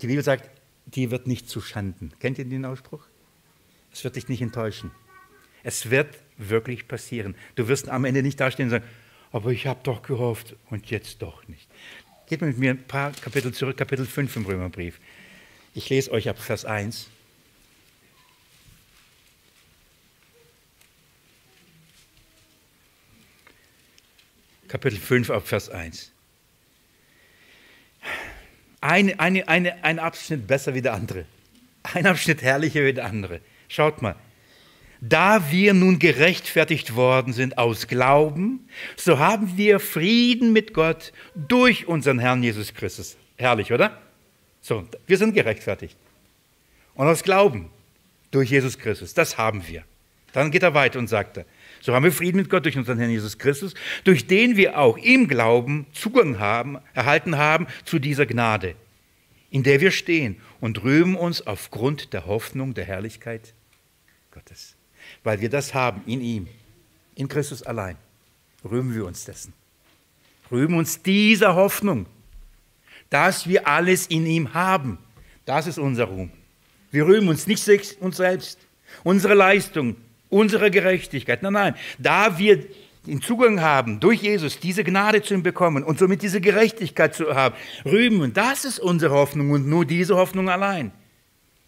[0.00, 0.50] die Bibel sagt,
[0.86, 2.12] die wird nicht zu Schanden.
[2.18, 3.06] Kennt ihr den Ausspruch?
[3.92, 4.90] Es wird dich nicht enttäuschen.
[5.62, 7.36] Es wird wirklich passieren.
[7.54, 8.84] Du wirst am Ende nicht dastehen und sagen,
[9.30, 11.68] aber ich habe doch gehofft und jetzt doch nicht.
[12.26, 15.00] Geht mit mir ein paar Kapitel zurück, Kapitel 5 im Römerbrief.
[15.74, 17.10] Ich lese euch ab Vers 1.
[24.74, 26.10] Kapitel 5 ab Vers 1.
[28.80, 31.26] Eine, eine, eine, ein Abschnitt besser wie der andere.
[31.84, 33.40] Ein Abschnitt herrlicher wie der andere.
[33.68, 34.16] Schaut mal.
[35.00, 41.86] Da wir nun gerechtfertigt worden sind aus Glauben, so haben wir Frieden mit Gott durch
[41.86, 43.16] unseren Herrn Jesus Christus.
[43.36, 44.02] Herrlich, oder?
[44.60, 45.96] So, wir sind gerechtfertigt.
[46.96, 47.70] Und aus Glauben
[48.32, 49.84] durch Jesus Christus, das haben wir.
[50.32, 51.44] Dann geht er weiter und sagt er,
[51.84, 53.74] so haben wir Frieden mit Gott durch unseren Herrn Jesus Christus,
[54.04, 58.74] durch den wir auch im Glauben Zugang haben, erhalten haben zu dieser Gnade,
[59.50, 63.52] in der wir stehen und rühmen uns aufgrund der Hoffnung der Herrlichkeit
[64.30, 64.76] Gottes
[65.22, 66.48] weil wir das haben in ihm,
[67.14, 67.96] in Christus allein.
[68.64, 69.52] Rühmen wir uns dessen.
[70.50, 72.06] Rühmen uns dieser Hoffnung,
[73.10, 74.98] dass wir alles in ihm haben.
[75.44, 76.30] Das ist unser Ruhm.
[76.90, 77.66] Wir rühmen uns nicht
[78.00, 78.58] uns selbst,
[79.02, 79.96] unsere Leistung,
[80.34, 81.42] unsere Gerechtigkeit.
[81.42, 81.74] Nein, nein.
[81.98, 82.64] Da wir
[83.06, 87.34] den Zugang haben, durch Jesus diese Gnade zu ihm bekommen und somit diese Gerechtigkeit zu
[87.34, 87.54] haben,
[87.84, 90.90] rühmen, das ist unsere Hoffnung und nur diese Hoffnung allein.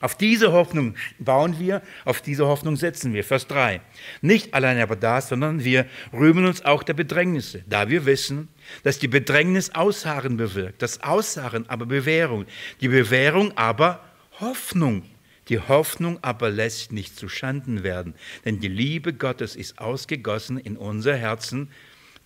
[0.01, 3.25] Auf diese Hoffnung bauen wir, auf diese Hoffnung setzen wir.
[3.25, 3.81] Vers 3.
[4.21, 8.49] Nicht allein aber das, sondern wir rühmen uns auch der Bedrängnisse, da wir wissen,
[8.83, 12.45] dass die Bedrängnis Ausharren bewirkt, das Ausharren aber Bewährung,
[12.81, 14.01] die Bewährung aber
[14.41, 15.03] Hoffnung.
[15.49, 20.77] Die Hoffnung aber lässt nicht zu Schanden werden, denn die Liebe Gottes ist ausgegossen in
[20.77, 21.71] unser Herzen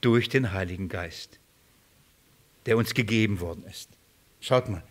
[0.01, 1.39] durch den Heiligen Geist,
[2.67, 3.91] der uns gegeben worden ist.
[4.41, 4.83] Schaut mal,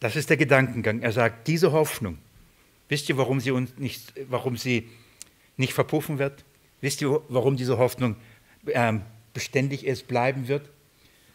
[0.00, 1.02] das ist der Gedankengang.
[1.02, 2.18] Er sagt, diese Hoffnung,
[2.88, 4.88] wisst ihr, warum sie, uns nicht, warum sie
[5.58, 6.44] nicht verpuffen wird?
[6.80, 8.16] Wisst ihr, warum diese Hoffnung
[8.68, 9.02] ähm,
[9.34, 10.70] beständig ist, bleiben wird?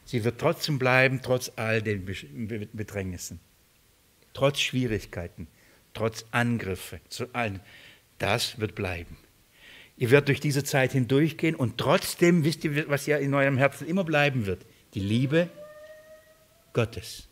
[0.04, 2.06] Sie wird trotzdem bleiben, trotz all den
[2.74, 3.40] Bedrängnissen,
[4.34, 5.48] trotz Schwierigkeiten,
[5.96, 7.60] trotz Angriffe, zu allen.
[8.20, 9.18] Das wird bleiben.
[9.98, 13.88] Ihr werdet durch diese Zeit hindurchgehen und trotzdem wisst ihr, was ja in eurem Herzen
[13.88, 14.66] immer bleiben wird.
[14.94, 15.50] Die Liebe
[16.74, 17.28] Gottes.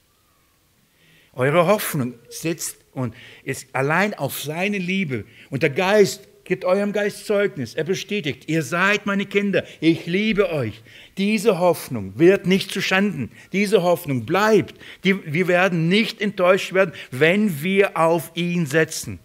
[1.34, 5.26] Eure Hoffnung sitzt und ist allein auf seine Liebe.
[5.49, 7.73] Und der Geist gibt eurem Geist Zeugnis.
[7.73, 9.63] Er bestätigt, ihr seid meine Kinder.
[9.79, 10.81] Ich liebe euch.
[11.17, 13.31] Diese Hoffnung wird nicht zu Schanden.
[13.51, 14.75] Diese Hoffnung bleibt.
[15.03, 19.19] Die, wir werden nicht enttäuscht werden, wenn wir auf ihn setzen.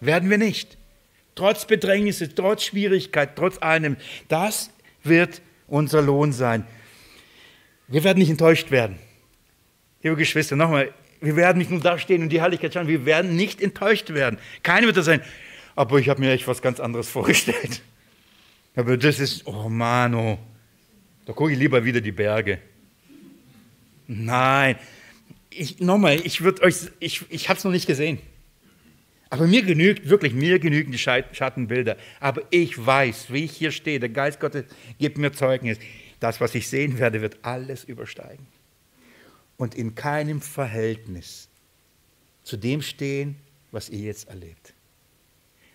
[0.00, 0.76] Werden wir nicht.
[1.34, 3.96] Trotz Bedrängnisse, trotz Schwierigkeit, trotz allem.
[4.28, 4.70] Das
[5.04, 6.66] wird unser Lohn sein.
[7.86, 8.98] Wir werden nicht enttäuscht werden.
[10.02, 13.34] Liebe Geschwister, nochmal, wir werden nicht nur da stehen und die Herrlichkeit schauen, wir werden
[13.34, 14.38] nicht enttäuscht werden.
[14.62, 15.22] Keiner wird da sein,
[15.78, 17.82] aber ich habe mir echt was ganz anderes vorgestellt.
[18.74, 20.36] Aber das ist, oh Mano,
[21.24, 22.58] da gucke ich lieber wieder die Berge.
[24.08, 24.76] Nein,
[25.50, 28.18] ich, nochmal, ich würde euch, ich, ich habe es noch nicht gesehen.
[29.30, 31.96] Aber mir genügt, wirklich, mir genügen die Schattenbilder.
[32.18, 34.64] Aber ich weiß, wie ich hier stehe, der Geist Gottes
[34.98, 35.78] gibt mir Zeugnis.
[36.18, 38.48] Das, was ich sehen werde, wird alles übersteigen
[39.58, 41.48] und in keinem Verhältnis
[42.42, 43.36] zu dem stehen,
[43.70, 44.74] was ihr jetzt erlebt.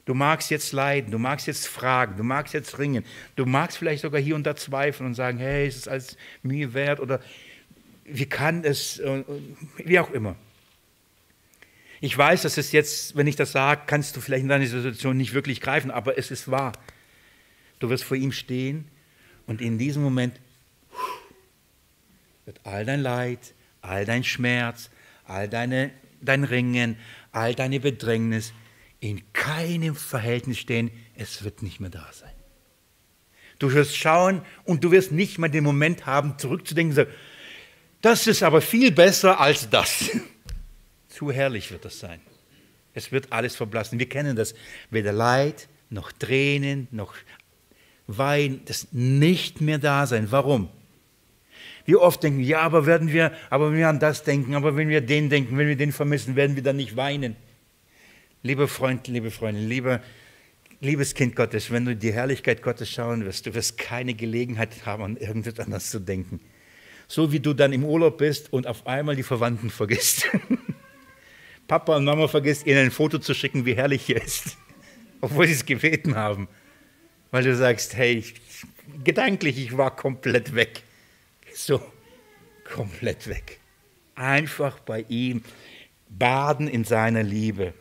[0.05, 3.05] Du magst jetzt leiden, du magst jetzt fragen, du magst jetzt ringen,
[3.37, 6.73] du magst vielleicht sogar hier und da zweifeln und sagen, hey, ist es alles mir
[6.73, 7.21] wert oder
[8.03, 9.01] wie kann es,
[9.77, 10.35] wie auch immer.
[12.01, 15.15] Ich weiß, dass es jetzt, wenn ich das sage, kannst du vielleicht in deiner Situation
[15.15, 16.73] nicht wirklich greifen, aber es ist wahr.
[17.79, 18.89] Du wirst vor ihm stehen
[19.47, 20.37] und in diesem Moment
[22.43, 24.89] wird all dein Leid, all dein Schmerz,
[25.23, 26.97] all deine, dein Ringen,
[27.31, 28.51] all deine Bedrängnis
[29.03, 32.31] in keinem Verhältnis stehen, es wird nicht mehr da sein.
[33.59, 37.03] Du wirst schauen und du wirst nicht mal den Moment haben, zurückzudenken, so,
[38.01, 40.09] das ist aber viel besser als das.
[41.09, 42.21] Zu herrlich wird das sein.
[42.93, 43.99] Es wird alles verblassen.
[43.99, 44.55] Wir kennen das.
[44.89, 47.13] Weder Leid, noch Tränen, noch
[48.07, 50.31] Wein, das nicht mehr da sein.
[50.31, 50.69] Warum?
[51.85, 54.87] Wir oft denken, ja, aber werden wir, aber wenn wir an das denken, aber wenn
[54.87, 57.35] wir den denken, wenn wir den vermissen, werden wir dann nicht weinen.
[58.43, 60.01] Lieber Freund, liebe Freundin, lieber,
[60.81, 65.03] liebes Kind Gottes, wenn du die Herrlichkeit Gottes schauen wirst, du wirst keine Gelegenheit haben,
[65.03, 66.39] an irgendetwas anderes zu denken.
[67.07, 70.27] So wie du dann im Urlaub bist und auf einmal die Verwandten vergisst.
[71.67, 74.57] Papa und Mama vergisst, ihnen ein Foto zu schicken, wie herrlich hier ist,
[75.21, 76.47] obwohl sie es gebeten haben.
[77.31, 78.23] Weil du sagst, hey,
[79.03, 80.83] gedanklich, ich war komplett weg
[81.55, 81.81] so
[82.63, 83.59] komplett weg.
[84.15, 85.43] Einfach bei ihm
[86.09, 87.73] baden in seiner Liebe.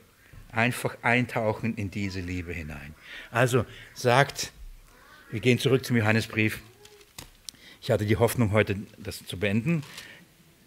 [0.53, 2.95] Einfach eintauchen in diese Liebe hinein.
[3.31, 4.53] Also sagt,
[5.31, 6.61] wir gehen zurück zum Johannesbrief.
[7.81, 9.83] Ich hatte die Hoffnung, heute das zu beenden.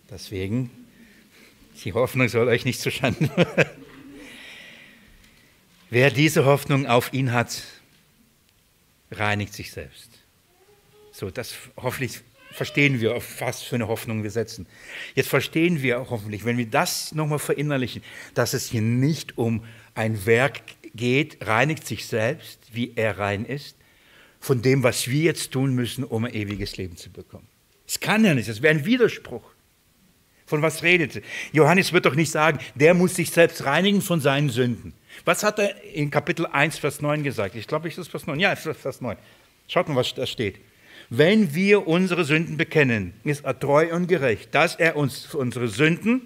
[0.09, 0.69] Deswegen,
[1.83, 3.29] die Hoffnung soll euch nicht zustande.
[5.89, 7.61] Wer diese Hoffnung auf ihn hat,
[9.11, 10.09] reinigt sich selbst.
[11.11, 12.21] So, das hoffentlich
[12.55, 14.65] verstehen wir, auf was für eine Hoffnung wir setzen.
[15.13, 18.01] Jetzt verstehen wir hoffentlich, wenn wir das nochmal verinnerlichen,
[18.33, 20.61] dass es hier nicht um ein Werk
[20.95, 23.75] geht, reinigt sich selbst, wie er rein ist,
[24.39, 27.47] von dem, was wir jetzt tun müssen, um ein ewiges Leben zu bekommen.
[27.87, 29.43] Es kann ja nicht, das wäre ein Widerspruch.
[30.47, 34.49] Von was redet Johannes wird doch nicht sagen, der muss sich selbst reinigen von seinen
[34.49, 34.93] Sünden.
[35.23, 37.55] Was hat er in Kapitel 1, Vers 9 gesagt?
[37.55, 38.39] Ich glaube, ich ist Vers 9.
[38.39, 39.17] Ja, es ist Vers 9.
[39.67, 40.59] Schaut mal, was da steht.
[41.09, 46.21] Wenn wir unsere Sünden bekennen, ist er treu und gerecht, dass er uns unsere Sünden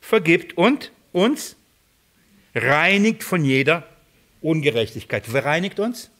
[0.00, 1.56] vergibt und uns
[2.54, 3.88] reinigt von jeder
[4.40, 5.24] Ungerechtigkeit.
[5.32, 6.10] Wer reinigt uns?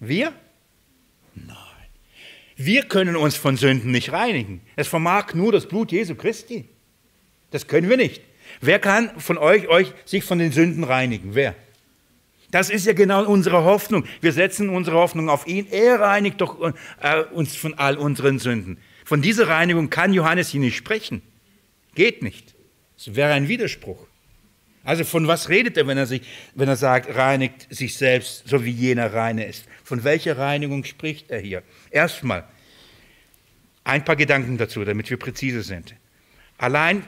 [0.00, 0.32] Wir?
[1.34, 1.56] Nein.
[2.56, 4.60] Wir können uns von Sünden nicht reinigen.
[4.74, 6.68] Es vermag nur das Blut Jesu Christi.
[7.50, 8.22] Das können wir nicht.
[8.60, 11.34] Wer kann von euch, euch sich von den Sünden reinigen?
[11.34, 11.54] Wer?
[12.50, 14.04] Das ist ja genau unsere Hoffnung.
[14.20, 15.66] Wir setzen unsere Hoffnung auf ihn.
[15.70, 16.60] Er reinigt doch
[17.02, 18.78] äh, uns von all unseren Sünden.
[19.04, 21.22] Von dieser Reinigung kann Johannes hier nicht sprechen.
[21.94, 22.54] Geht nicht.
[22.96, 24.06] Es wäre ein Widerspruch.
[24.84, 26.22] Also von was redet er, wenn er, sich,
[26.54, 29.66] wenn er sagt, reinigt sich selbst, so wie jener reine ist?
[29.84, 31.62] Von welcher Reinigung spricht er hier?
[31.90, 32.44] Erstmal
[33.84, 35.94] ein paar Gedanken dazu, damit wir präzise sind.
[36.56, 37.02] Allein,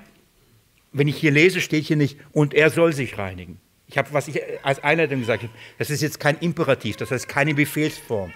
[0.93, 3.59] wenn ich hier lese, steht hier nicht, und er soll sich reinigen.
[3.91, 7.28] Ich habe, was ich als Einleitung gesagt habe, das ist jetzt kein Imperativ, das heißt
[7.28, 8.32] keine Befehlsform.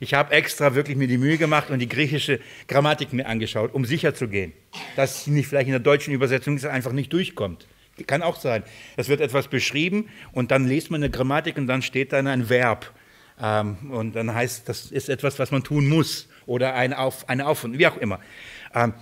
[0.00, 3.84] Ich habe extra wirklich mir die Mühe gemacht und die griechische Grammatik mir angeschaut, um
[3.84, 4.52] sicher zu gehen,
[4.96, 7.68] dass sie nicht vielleicht in der deutschen Übersetzung einfach nicht durchkommt.
[8.06, 8.64] Kann auch sein.
[8.96, 12.48] Es wird etwas beschrieben und dann liest man eine Grammatik und dann steht dann ein
[12.48, 12.92] Verb.
[13.40, 17.46] Ähm, und dann heißt, das ist etwas, was man tun muss oder eine Auf, eine
[17.46, 18.18] Auf wie auch immer.
[18.74, 18.94] Ähm,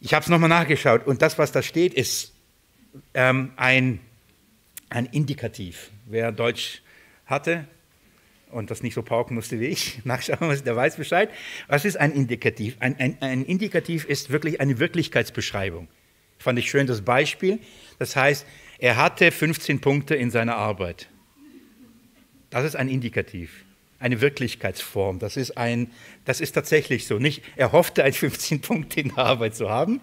[0.00, 2.34] ich habe es nochmal nachgeschaut und das, was da steht, ist
[3.14, 4.00] ähm, ein
[4.90, 5.90] ein Indikativ.
[6.06, 6.82] Wer Deutsch
[7.26, 7.66] hatte,
[8.50, 11.30] und das nicht so pauken musste wie ich, nachschauen, der weiß Bescheid.
[11.68, 12.76] Was ist ein Indikativ?
[12.80, 15.88] Ein, ein, ein Indikativ ist wirklich eine Wirklichkeitsbeschreibung.
[16.38, 17.58] Fand ich schön das Beispiel.
[17.98, 18.46] Das heißt,
[18.78, 21.08] er hatte 15 Punkte in seiner Arbeit.
[22.48, 23.64] Das ist ein Indikativ,
[24.00, 25.20] eine Wirklichkeitsform.
[25.20, 25.90] Das ist, ein,
[26.24, 27.18] das ist tatsächlich so.
[27.18, 30.00] Nicht, er hoffte, ein 15 Punkte in der Arbeit zu haben.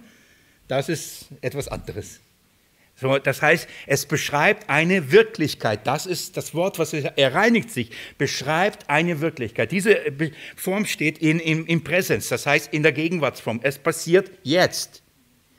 [0.67, 2.21] Das ist etwas anderes.
[2.99, 5.85] So, das heißt, es beschreibt eine Wirklichkeit.
[5.85, 9.71] Das ist das Wort, was er, reinigt sich, beschreibt eine Wirklichkeit.
[9.71, 9.99] Diese
[10.55, 13.59] Form steht in, in, in Präsenz, das heißt in der Gegenwartsform.
[13.61, 15.03] Es passiert jetzt.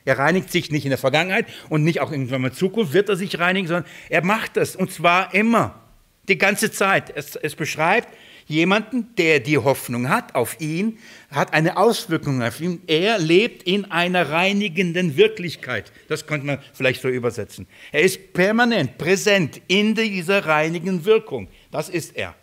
[0.04, 3.16] Er reinigt sich nicht in der Vergangenheit und nicht auch in der Zukunft wird er
[3.16, 5.80] sich reinigen, sondern er macht das und zwar immer,
[6.28, 7.12] die ganze Zeit.
[7.14, 8.08] Es, es beschreibt
[8.48, 10.98] jemanden, der die Hoffnung hat auf ihn,
[11.30, 12.82] hat eine Auswirkung auf ihn.
[12.86, 15.92] Er lebt in einer reinigenden Wirklichkeit.
[16.08, 17.66] Das könnte man vielleicht so übersetzen.
[17.92, 21.48] Er ist permanent präsent in dieser reinigen Wirkung.
[21.70, 22.34] Das ist er.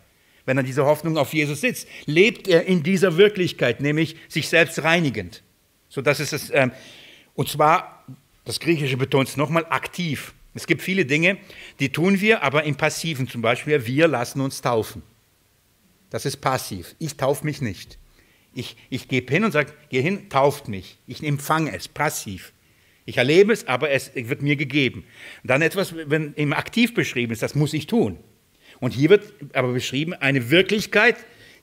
[0.46, 4.82] Wenn er diese Hoffnung auf Jesus sitzt, lebt er in dieser Wirklichkeit, nämlich sich selbst
[4.84, 5.42] reinigend.
[5.88, 6.50] So, das ist es.
[6.54, 6.70] Ähm,
[7.34, 8.04] und zwar,
[8.44, 10.34] das Griechische betont es nochmal, aktiv.
[10.54, 11.36] Es gibt viele Dinge,
[11.80, 15.02] die tun wir, aber im Passiven zum Beispiel, wir lassen uns taufen.
[16.10, 16.94] Das ist passiv.
[16.98, 17.98] Ich taufe mich nicht.
[18.54, 20.98] Ich, ich gebe hin und sage, geh hin, tauft mich.
[21.06, 22.52] Ich empfange es, passiv.
[23.04, 25.04] Ich erlebe es, aber es wird mir gegeben.
[25.44, 28.18] Dann etwas, wenn im Aktiv beschrieben ist, das muss ich tun.
[28.80, 31.16] Und hier wird aber beschrieben eine Wirklichkeit,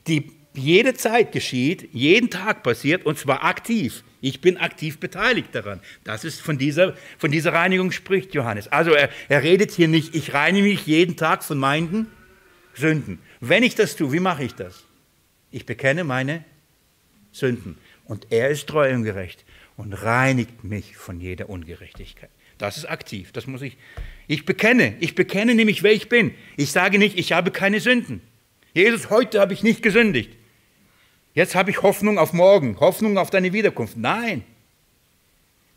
[0.06, 4.04] die jede Zeit geschieht, jeden Tag passiert und zwar aktiv.
[4.20, 5.80] Ich bin aktiv beteiligt daran.
[6.04, 8.68] Das ist von dieser, von dieser Reinigung spricht Johannes.
[8.68, 12.06] Also er, er redet hier nicht, ich reinige mich jeden Tag von meinen
[12.74, 13.18] Sünden.
[13.48, 14.84] Wenn ich das tue, wie mache ich das?
[15.50, 16.44] Ich bekenne meine
[17.32, 19.44] Sünden und er ist treu und gerecht
[19.76, 22.30] und reinigt mich von jeder Ungerechtigkeit.
[22.58, 23.76] Das ist aktiv, das muss ich.
[24.28, 26.34] Ich bekenne, ich bekenne nämlich, wer ich bin.
[26.56, 28.20] Ich sage nicht, ich habe keine Sünden.
[28.72, 30.32] Jesus, heute habe ich nicht gesündigt.
[31.34, 33.96] Jetzt habe ich Hoffnung auf morgen, Hoffnung auf deine Wiederkunft.
[33.96, 34.44] Nein,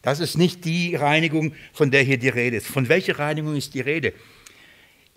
[0.04, 2.68] das ist nicht die Reinigung, von der hier die Rede ist.
[2.68, 4.14] Von welcher Reinigung ist die Rede?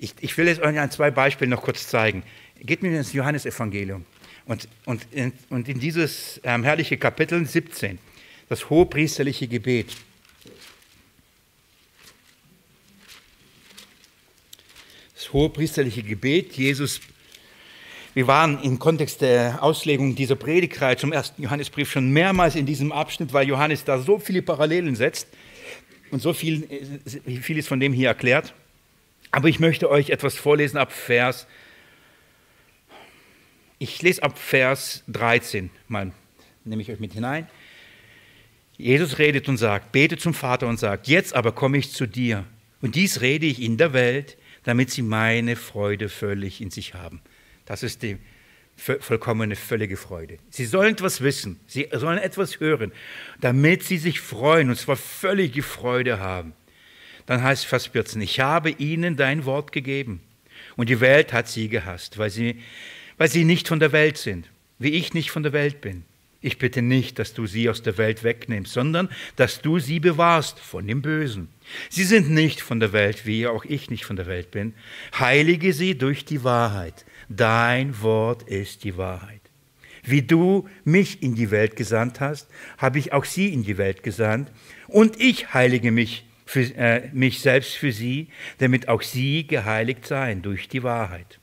[0.00, 2.22] Ich, ich will es euch an zwei Beispielen noch kurz zeigen.
[2.58, 4.04] Geht mir ins Johannesevangelium
[4.46, 7.98] und, und, in, und in dieses ähm, herrliche Kapitel 17,
[8.48, 9.94] das hohepriesterliche Gebet.
[15.14, 17.00] Das hohepriesterliche Gebet, Jesus
[18.12, 22.90] wir waren im Kontext der Auslegung dieser Predigtreihe zum ersten Johannesbrief schon mehrmals in diesem
[22.90, 25.28] Abschnitt, weil Johannes da so viele Parallelen setzt
[26.10, 26.68] und so viel,
[27.40, 28.52] vieles von dem hier erklärt.
[29.30, 31.46] Aber ich möchte euch etwas vorlesen ab Vers.
[33.78, 36.12] Ich lese ab Vers 13 mal,
[36.64, 37.48] nehme ich euch mit hinein.
[38.76, 42.44] Jesus redet und sagt, bete zum Vater und sagt, jetzt aber komme ich zu dir.
[42.80, 47.20] Und dies rede ich in der Welt, damit sie meine Freude völlig in sich haben.
[47.66, 48.18] Das ist die
[48.76, 50.38] vollkommene, völlige Freude.
[50.48, 52.92] Sie sollen etwas wissen, sie sollen etwas hören,
[53.40, 56.54] damit sie sich freuen, und zwar völlige Freude haben.
[57.30, 60.20] Dann heißt Vers 14, ich habe ihnen dein Wort gegeben,
[60.74, 62.60] und die Welt hat sie gehasst, weil sie,
[63.18, 64.50] weil sie nicht von der Welt sind,
[64.80, 66.02] wie ich nicht von der Welt bin.
[66.40, 70.58] Ich bitte nicht, dass du sie aus der Welt wegnimmst, sondern dass du sie bewahrst
[70.58, 71.46] von dem Bösen.
[71.88, 74.74] Sie sind nicht von der Welt, wie auch ich nicht von der Welt bin.
[75.16, 77.04] Heilige sie durch die Wahrheit.
[77.28, 79.40] Dein Wort ist die Wahrheit.
[80.02, 84.02] Wie du mich in die Welt gesandt hast, habe ich auch sie in die Welt
[84.02, 84.50] gesandt.
[84.88, 88.26] Und ich heilige mich, für, äh, mich selbst für sie,
[88.58, 91.38] damit auch sie geheiligt seien durch die Wahrheit.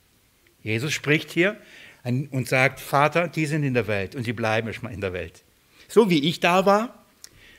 [0.63, 1.55] Jesus spricht hier
[2.03, 5.43] und sagt, Vater, die sind in der Welt und sie bleiben erstmal in der Welt.
[5.87, 7.05] So wie ich da war,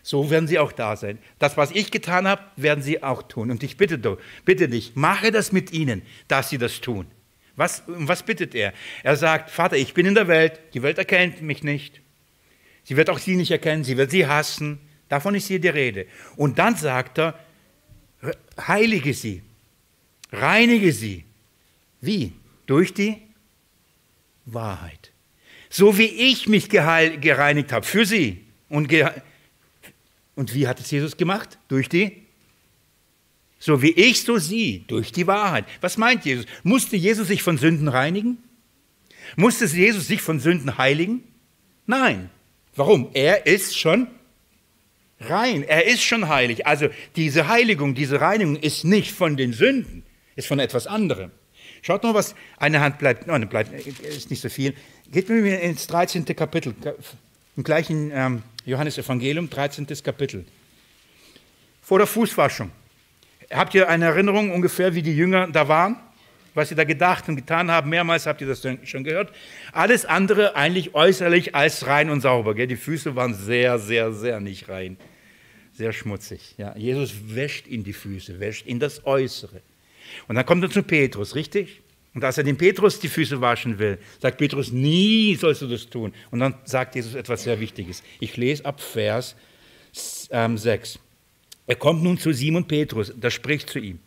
[0.02, 1.18] so werden sie auch da sein.
[1.38, 3.50] Das, was ich getan habe, werden sie auch tun.
[3.50, 7.06] Und ich bitte, bitte dich, mache das mit ihnen, dass sie das tun.
[7.56, 8.74] Was, was bittet er?
[9.02, 12.02] Er sagt, Vater, ich bin in der Welt, die Welt erkennt mich nicht.
[12.84, 14.80] Sie wird auch sie nicht erkennen, sie wird sie hassen.
[15.08, 16.06] Davon ist hier die Rede.
[16.36, 17.38] Und dann sagt er,
[18.58, 19.42] heilige sie,
[20.32, 21.24] reinige sie.
[22.00, 22.32] Wie?
[22.66, 23.16] Durch die
[24.44, 25.12] Wahrheit.
[25.70, 28.44] So wie ich mich gereinigt habe für sie.
[28.68, 28.92] Und,
[30.34, 31.58] und wie hat es Jesus gemacht?
[31.68, 32.28] Durch die
[33.58, 35.64] so wie ich, so sie, durch die Wahrheit.
[35.80, 36.46] Was meint Jesus?
[36.62, 38.38] Musste Jesus sich von Sünden reinigen?
[39.36, 41.24] Musste Jesus sich von Sünden heiligen?
[41.86, 42.30] Nein.
[42.76, 43.10] Warum?
[43.14, 44.06] Er ist schon
[45.20, 45.62] rein.
[45.62, 46.66] Er ist schon heilig.
[46.66, 50.04] Also diese Heiligung, diese Reinigung ist nicht von den Sünden,
[50.36, 51.30] ist von etwas anderem.
[51.82, 53.26] Schaut noch, was eine Hand bleibt.
[53.26, 54.74] Nein, bleibt, ist nicht so viel.
[55.10, 56.24] Geht mit mir ins 13.
[56.24, 56.74] Kapitel,
[57.56, 59.86] im gleichen ähm, Johannesevangelium, 13.
[60.02, 60.44] Kapitel.
[61.82, 62.70] Vor der Fußwaschung.
[63.50, 65.96] Habt ihr eine Erinnerung ungefähr, wie die Jünger da waren?
[66.58, 67.88] Was sie da gedacht und getan haben.
[67.88, 69.32] Mehrmals habt ihr das schon gehört.
[69.72, 72.54] Alles andere eigentlich äußerlich als rein und sauber.
[72.54, 72.66] Gell?
[72.66, 74.98] Die Füße waren sehr, sehr, sehr nicht rein.
[75.72, 76.56] Sehr schmutzig.
[76.58, 79.62] Ja, Jesus wäscht ihn die Füße, wäscht ihn das Äußere.
[80.26, 81.80] Und dann kommt er zu Petrus, richtig?
[82.14, 85.88] Und als er dem Petrus die Füße waschen will, sagt Petrus, nie sollst du das
[85.88, 86.12] tun.
[86.30, 88.02] Und dann sagt Jesus etwas sehr Wichtiges.
[88.18, 89.36] Ich lese ab Vers
[90.30, 90.98] ähm, 6.
[91.68, 94.00] Er kommt nun zu Simon Petrus, der spricht zu ihm.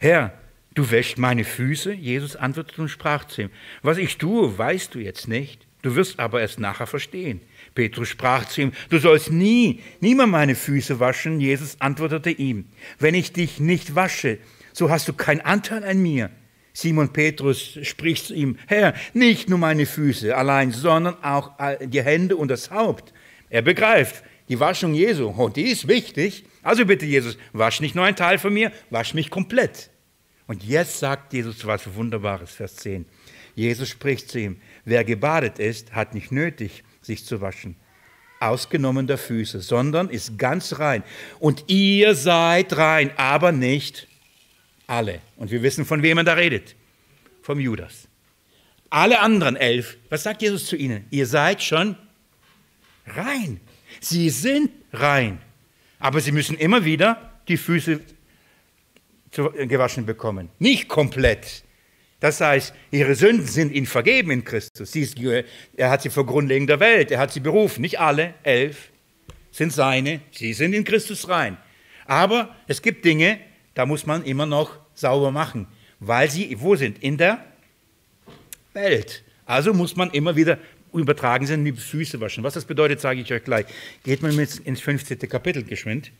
[0.00, 0.38] Herr,
[0.74, 1.92] du wäschst meine Füße?
[1.92, 3.50] Jesus antwortete und sprach zu ihm.
[3.82, 5.66] Was ich tue, weißt du jetzt nicht.
[5.82, 7.40] Du wirst aber erst nachher verstehen.
[7.74, 11.40] Petrus sprach zu ihm, du sollst nie, niemand meine Füße waschen.
[11.40, 12.66] Jesus antwortete ihm,
[12.98, 14.38] wenn ich dich nicht wasche,
[14.72, 16.30] so hast du keinen Anteil an mir.
[16.72, 22.36] Simon Petrus spricht zu ihm, Herr, nicht nur meine Füße allein, sondern auch die Hände
[22.36, 23.12] und das Haupt.
[23.50, 26.44] Er begreift, die Waschung Jesu, oh, die ist wichtig.
[26.62, 29.90] Also bitte Jesus, wasch nicht nur ein Teil von mir, wasch mich komplett.
[30.46, 33.06] Und jetzt sagt Jesus was Wunderbares, Vers 10.
[33.54, 37.76] Jesus spricht zu ihm, wer gebadet ist, hat nicht nötig, sich zu waschen,
[38.40, 41.02] ausgenommen der Füße, sondern ist ganz rein.
[41.38, 44.08] Und ihr seid rein, aber nicht
[44.86, 45.20] alle.
[45.36, 46.74] Und wir wissen, von wem er da redet.
[47.42, 48.08] Vom Judas.
[48.90, 51.04] Alle anderen elf, was sagt Jesus zu ihnen?
[51.10, 51.96] Ihr seid schon
[53.06, 53.60] rein.
[54.00, 55.40] Sie sind rein.
[55.98, 58.00] Aber sie müssen immer wieder die Füße
[59.34, 60.48] gewaschen bekommen.
[60.58, 61.64] Nicht komplett.
[62.20, 64.96] Das heißt, ihre Sünden sind ihnen vergeben in Christus.
[64.96, 65.18] Ist,
[65.76, 67.82] er hat sie vor Grundlegung der Welt, er hat sie berufen.
[67.82, 68.90] Nicht alle, elf
[69.50, 71.58] sind seine, sie sind in Christus rein.
[72.06, 73.38] Aber es gibt Dinge,
[73.74, 75.66] da muss man immer noch sauber machen,
[76.00, 77.02] weil sie wo sind?
[77.02, 77.44] In der
[78.72, 79.22] Welt.
[79.46, 80.58] Also muss man immer wieder
[80.92, 82.44] übertragen sind, die Füße waschen.
[82.44, 83.66] Was das bedeutet, sage ich euch gleich.
[84.04, 85.18] Geht mal mit ins 15.
[85.28, 86.12] Kapitel geschwind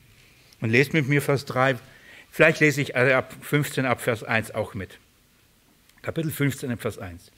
[0.60, 1.76] und lest mit mir Vers 3.
[2.35, 4.99] Vielleicht lese ich also ab 15 ab Vers 1 auch mit.
[6.03, 7.30] Kapitel 15 Vers 1.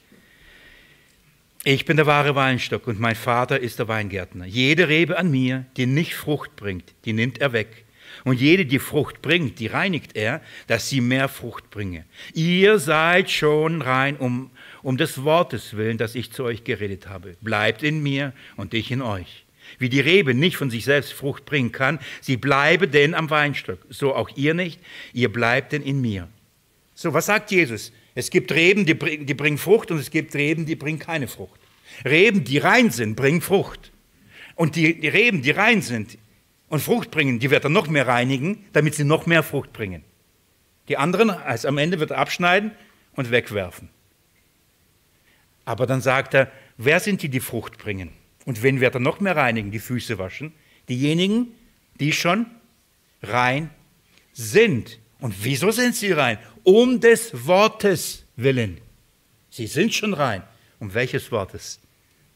[1.63, 4.47] Ich bin der wahre Weinstock und mein Vater ist der Weingärtner.
[4.47, 7.85] Jede Rebe an mir, die nicht Frucht bringt, die nimmt er weg.
[8.23, 12.03] Und jede, die Frucht bringt, die reinigt er, dass sie mehr Frucht bringe.
[12.33, 14.49] Ihr seid schon rein um,
[14.81, 17.37] um des Wortes willen, das ich zu euch geredet habe.
[17.41, 19.45] Bleibt in mir und ich in euch.
[19.79, 23.79] Wie die Rebe nicht von sich selbst Frucht bringen kann, sie bleibe denn am Weinstock.
[23.89, 24.79] So auch ihr nicht,
[25.13, 26.27] ihr bleibt denn in mir.
[26.93, 27.91] So, was sagt Jesus?
[28.15, 31.59] Es gibt Reben, die, die bringen Frucht und es gibt Reben, die bringen keine Frucht.
[32.03, 33.91] Reben, die rein sind, bringen Frucht.
[34.55, 36.17] Und die, die Reben, die rein sind,
[36.69, 40.03] und Frucht bringen, die wird er noch mehr reinigen, damit sie noch mehr Frucht bringen.
[40.89, 42.71] Die anderen, also am Ende wird er abschneiden
[43.13, 43.89] und wegwerfen.
[45.65, 48.11] Aber dann sagt er, wer sind die, die Frucht bringen?
[48.47, 50.53] Und wen wird er noch mehr reinigen, die Füße waschen?
[50.87, 51.47] Diejenigen,
[51.99, 52.45] die schon
[53.21, 53.69] rein
[54.31, 54.99] sind.
[55.19, 56.39] Und wieso sind sie rein?
[56.63, 58.79] Um des Wortes willen.
[59.49, 60.43] Sie sind schon rein.
[60.79, 61.79] Um welches Wortes?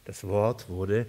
[0.06, 1.08] Das Wort wurde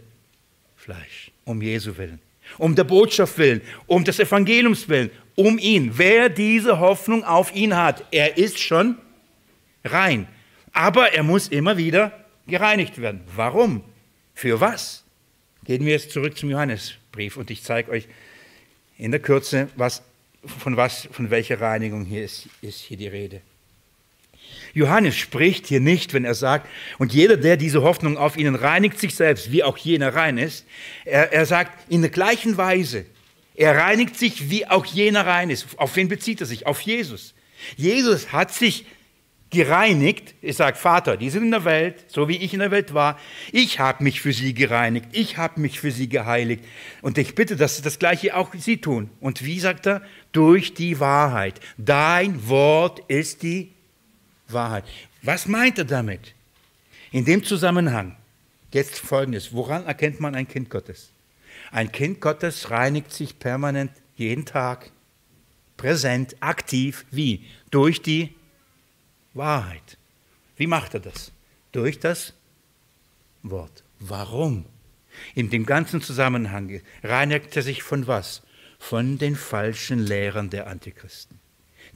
[0.77, 1.33] Fleisch.
[1.45, 2.21] Um Jesu willen
[2.59, 5.93] um der Botschaft willen, um des Evangeliums willen, um ihn.
[5.97, 8.99] Wer diese Hoffnung auf ihn hat, er ist schon
[9.85, 10.27] rein.
[10.73, 12.13] Aber er muss immer wieder
[12.47, 13.21] gereinigt werden.
[13.35, 13.83] Warum?
[14.43, 15.05] Für was?
[15.67, 18.09] Gehen wir jetzt zurück zum Johannesbrief und ich zeige euch
[18.99, 20.03] in der Kürze, was,
[20.45, 23.41] von, was, von welcher Reinigung hier ist, ist hier die Rede.
[24.75, 26.69] Johannes spricht hier nicht, wenn er sagt,
[26.99, 30.67] und jeder, der diese Hoffnung auf ihnen reinigt sich selbst, wie auch jener rein ist.
[31.05, 33.07] Er, er sagt in der gleichen Weise,
[33.55, 35.69] er reinigt sich, wie auch jener rein ist.
[35.79, 36.67] Auf wen bezieht er sich?
[36.67, 37.33] Auf Jesus.
[37.77, 38.87] Jesus hat sich
[39.53, 40.35] gereinigt.
[40.43, 43.19] Er sagt, Vater, die sind in der Welt, so wie ich in der Welt war.
[43.53, 45.07] Ich habe mich für sie gereinigt.
[45.13, 46.65] Ich habe mich für sie geheiligt.
[47.03, 49.11] Und ich bitte, dass sie das Gleiche auch sie tun.
[49.21, 50.03] Und wie sagt er?
[50.33, 51.61] Durch die Wahrheit.
[51.77, 53.71] Dein Wort ist die
[54.49, 54.85] Wahrheit.
[55.21, 56.35] Was meint er damit?
[57.13, 58.17] In dem Zusammenhang
[58.73, 59.53] jetzt folgendes.
[59.53, 61.11] Woran erkennt man ein Kind Gottes?
[61.71, 64.91] Ein Kind Gottes reinigt sich permanent jeden Tag,
[65.77, 67.05] präsent, aktiv.
[67.11, 67.45] Wie?
[67.71, 68.35] Durch die
[69.35, 69.99] Wahrheit.
[70.57, 71.33] Wie macht er das?
[71.73, 72.35] Durch das
[73.43, 73.83] Wort.
[73.99, 74.65] Warum?
[75.35, 78.43] In dem ganzen Zusammenhang reinigt er sich von was?
[78.79, 81.39] Von den falschen Lehrern der Antichristen.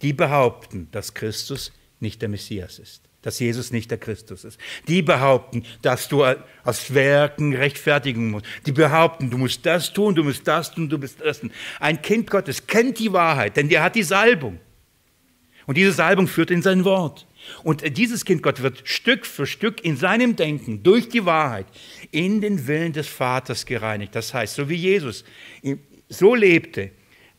[0.03, 4.61] Die behaupten, dass Christus nicht der Messias ist, dass Jesus nicht der Christus ist.
[4.87, 6.24] Die behaupten, dass du
[6.64, 8.47] aus Werken rechtfertigen musst.
[8.66, 11.51] Die behaupten, du musst das tun, du musst das tun, du musst das tun.
[11.80, 14.61] Ein Kind Gottes kennt die Wahrheit, denn der hat die Salbung.
[15.66, 17.26] Und diese Salbung führt in sein Wort.
[17.62, 21.66] Und dieses Kind Gott wird Stück für Stück in seinem Denken durch die Wahrheit
[22.11, 24.14] in den Willen des Vaters gereinigt.
[24.14, 25.24] Das heißt, so wie Jesus
[26.09, 26.90] so lebte,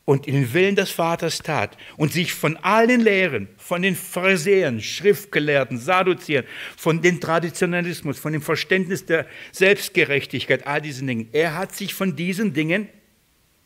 [0.07, 4.79] und in den Willen des Vaters tat und sich von allen Lehren, von den Pharisäern,
[4.79, 6.45] Schriftgelehrten, Sadduzieren,
[6.77, 12.15] von dem Traditionalismus, von dem Verständnis der Selbstgerechtigkeit, all diesen Dingen, er hat sich von
[12.15, 12.87] diesen Dingen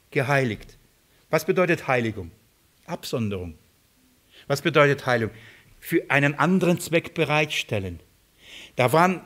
[0.09, 0.79] geheiligt.
[1.29, 2.31] Was bedeutet Heiligung?
[2.87, 3.53] Absonderung.
[4.47, 5.35] Was bedeutet Heiligung?
[5.81, 7.99] Für einen anderen Zweck bereitstellen.
[8.77, 9.21] Da waren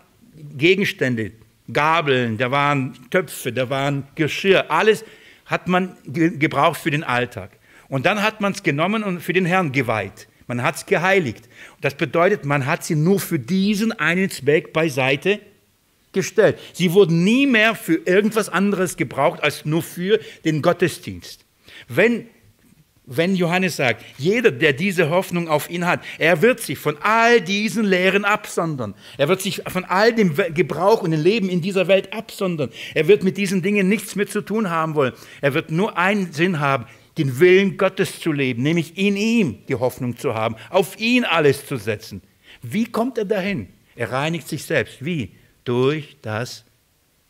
[0.57, 1.33] Gegenstände,
[1.71, 5.05] Gabeln, da waren Töpfe, da waren Geschirr, alles
[5.45, 7.51] hat man gebraucht für den Alltag.
[7.87, 10.27] Und dann hat man es genommen und für den Herrn geweiht.
[10.47, 11.47] Man hat es geheiligt.
[11.81, 15.39] Das bedeutet, man hat sie nur für diesen einen Zweck beiseite
[16.11, 16.57] gestellt.
[16.73, 21.45] Sie wurden nie mehr für irgendwas anderes gebraucht als nur für den Gottesdienst.
[21.87, 22.27] Wenn
[23.07, 27.39] wenn Johannes sagt, jeder, der diese Hoffnung auf ihn hat, er wird sich von all
[27.41, 28.95] diesen Lehren absondern.
[29.17, 32.69] Er wird sich von all dem Gebrauch und dem Leben in dieser Welt absondern.
[32.93, 35.13] Er wird mit diesen Dingen nichts mehr zu tun haben wollen.
[35.41, 36.85] Er wird nur einen Sinn haben,
[37.17, 41.65] den Willen Gottes zu leben, nämlich in ihm die Hoffnung zu haben, auf ihn alles
[41.65, 42.21] zu setzen.
[42.61, 43.67] Wie kommt er dahin?
[43.95, 45.03] Er reinigt sich selbst.
[45.05, 45.31] Wie?
[45.63, 46.65] Durch das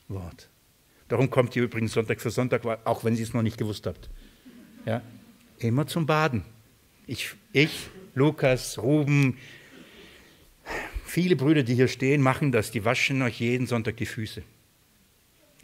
[0.08, 0.50] Wort.
[1.08, 4.10] Darum kommt ihr übrigens Sonntag für Sonntag, auch wenn Sie es noch nicht gewusst habt.
[4.86, 5.02] Ja?
[5.60, 6.44] Immer zum Baden.
[7.08, 9.38] Ich, ich, Lukas, Ruben,
[11.06, 12.72] viele Brüder, die hier stehen, machen das.
[12.72, 14.44] Die waschen euch jeden Sonntag die Füße.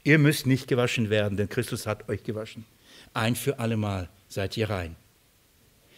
[0.04, 2.66] Ihr müsst nicht gewaschen werden, denn Christus hat euch gewaschen.
[3.14, 4.96] Ein für allemal seid ihr rein.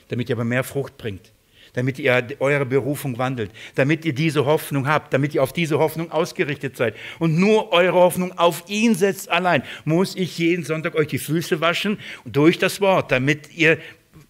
[0.08, 1.33] Damit ihr aber mehr Frucht bringt
[1.74, 6.12] damit ihr eure Berufung wandelt, damit ihr diese Hoffnung habt, damit ihr auf diese Hoffnung
[6.12, 11.08] ausgerichtet seid und nur eure Hoffnung auf ihn setzt allein, muss ich jeden Sonntag euch
[11.08, 13.78] die Füße waschen durch das Wort, damit ihr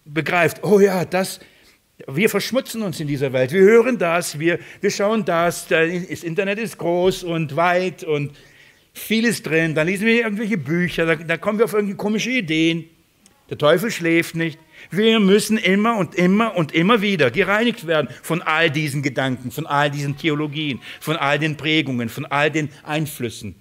[0.04, 1.40] begreift, oh ja, das,
[2.08, 3.52] wir verschmutzen uns in dieser Welt.
[3.52, 8.32] Wir hören das, wir, wir schauen das, das Internet ist groß und weit und
[8.92, 9.74] vieles drin.
[9.74, 12.84] Dann lesen wir irgendwelche Bücher, da, da kommen wir auf irgendwelche komische Ideen.
[13.50, 14.58] Der Teufel schläft nicht.
[14.90, 19.66] Wir müssen immer und immer und immer wieder gereinigt werden von all diesen Gedanken, von
[19.66, 23.56] all diesen Theologien, von all den Prägungen, von all den Einflüssen.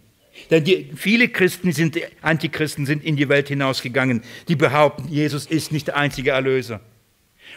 [0.49, 5.71] Denn die, viele Christen sind, Antichristen sind in die Welt hinausgegangen, die behaupten, Jesus ist
[5.71, 6.81] nicht der einzige Erlöser.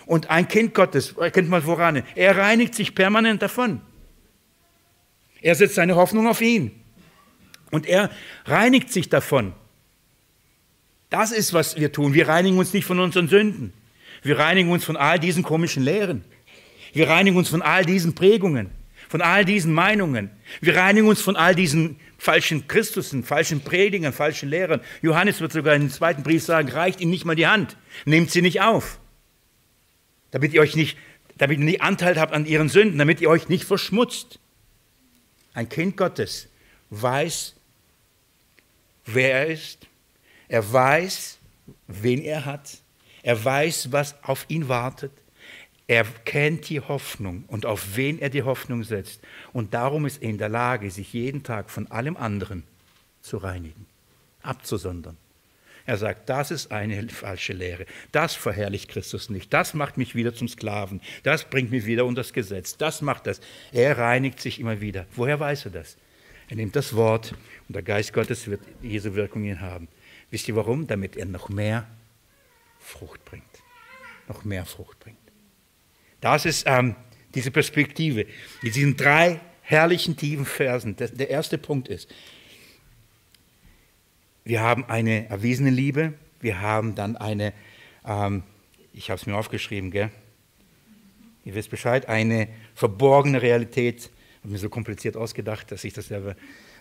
[0.04, 3.80] Und ein Kind Gottes, erkennt man woran, er reinigt sich permanent davon.
[5.40, 6.70] Er setzt seine Hoffnung auf ihn.
[7.70, 8.10] Und er
[8.44, 9.54] reinigt sich davon.
[11.10, 12.14] Das ist, was wir tun.
[12.14, 13.72] Wir reinigen uns nicht von unseren Sünden.
[14.22, 16.24] Wir reinigen uns von all diesen komischen Lehren.
[16.92, 18.70] Wir reinigen uns von all diesen Prägungen,
[19.08, 20.30] von all diesen Meinungen.
[20.60, 24.80] Wir reinigen uns von all diesen falschen Christusen, falschen Predigern, falschen Lehrern.
[25.02, 28.30] Johannes wird sogar in dem zweiten Brief sagen, reicht ihnen nicht mal die Hand, nehmt
[28.30, 28.98] sie nicht auf,
[30.30, 30.96] damit ihr euch nicht,
[31.36, 34.38] damit ihr nicht Anteil habt an ihren Sünden, damit ihr euch nicht verschmutzt.
[35.52, 36.48] Ein Kind Gottes
[36.90, 37.54] weiß,
[39.04, 39.86] wer er ist,
[40.48, 41.38] er weiß,
[41.86, 42.78] wen er hat.
[43.22, 45.12] Er weiß, was auf ihn wartet.
[45.88, 49.20] Er kennt die Hoffnung und auf wen er die Hoffnung setzt.
[49.52, 52.64] Und darum ist er in der Lage, sich jeden Tag von allem anderen
[53.20, 53.86] zu reinigen,
[54.42, 55.16] abzusondern.
[55.86, 57.86] Er sagt, das ist eine falsche Lehre.
[58.10, 59.52] Das verherrlicht Christus nicht.
[59.52, 61.00] Das macht mich wieder zum Sklaven.
[61.22, 62.76] Das bringt mich wieder unter das Gesetz.
[62.76, 63.40] Das macht das.
[63.72, 65.06] Er reinigt sich immer wieder.
[65.14, 65.96] Woher weiß er das?
[66.48, 67.34] Er nimmt das Wort
[67.68, 69.88] und der Geist Gottes wird diese Wirkung ihn haben.
[70.30, 70.86] Wisst ihr warum?
[70.86, 71.86] Damit er noch mehr
[72.78, 73.44] Frucht bringt.
[74.28, 75.18] Noch mehr Frucht bringt.
[76.20, 76.96] Das ist ähm,
[77.34, 78.26] diese Perspektive
[78.62, 80.96] mit diesen drei herrlichen tiefen Versen.
[80.96, 82.12] Das, der erste Punkt ist,
[84.44, 87.52] wir haben eine erwiesene Liebe, wir haben dann eine,
[88.04, 88.44] ähm,
[88.92, 90.10] ich habe es mir aufgeschrieben, gell?
[91.44, 94.02] ihr wisst Bescheid, eine verborgene Realität.
[94.02, 96.36] Ich habe mir so kompliziert ausgedacht, dass ich das selber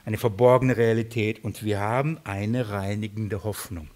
[0.06, 3.90] eine verborgene Realität und wir haben eine reinigende Hoffnung.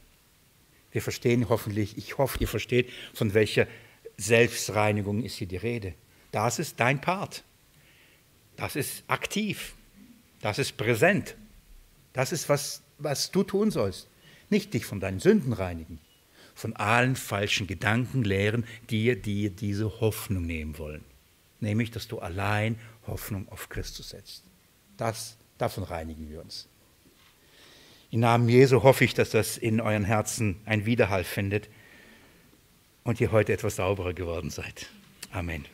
[0.92, 3.68] Wir verstehen hoffentlich, ich hoffe, ihr versteht, von welcher
[4.18, 5.94] Selbstreinigung ist hier die Rede.
[6.32, 7.44] Das ist dein Part.
[8.58, 9.76] Das ist aktiv.
[10.42, 11.36] Das ist präsent.
[12.14, 14.08] Das ist, was, was du tun sollst.
[14.50, 16.00] Nicht dich von deinen Sünden reinigen,
[16.56, 21.06] von allen falschen Gedanken lehren, die dir diese Hoffnung nehmen wollen.
[21.60, 24.44] Nämlich, dass du allein Hoffnung auf Christus setzt.
[24.98, 26.68] Das Davon reinigen wir uns.
[28.10, 31.70] Im Namen Jesu hoffe ich, dass das in euren Herzen ein Widerhall findet
[33.04, 34.90] und ihr heute etwas sauberer geworden seid.
[35.32, 35.66] Amen.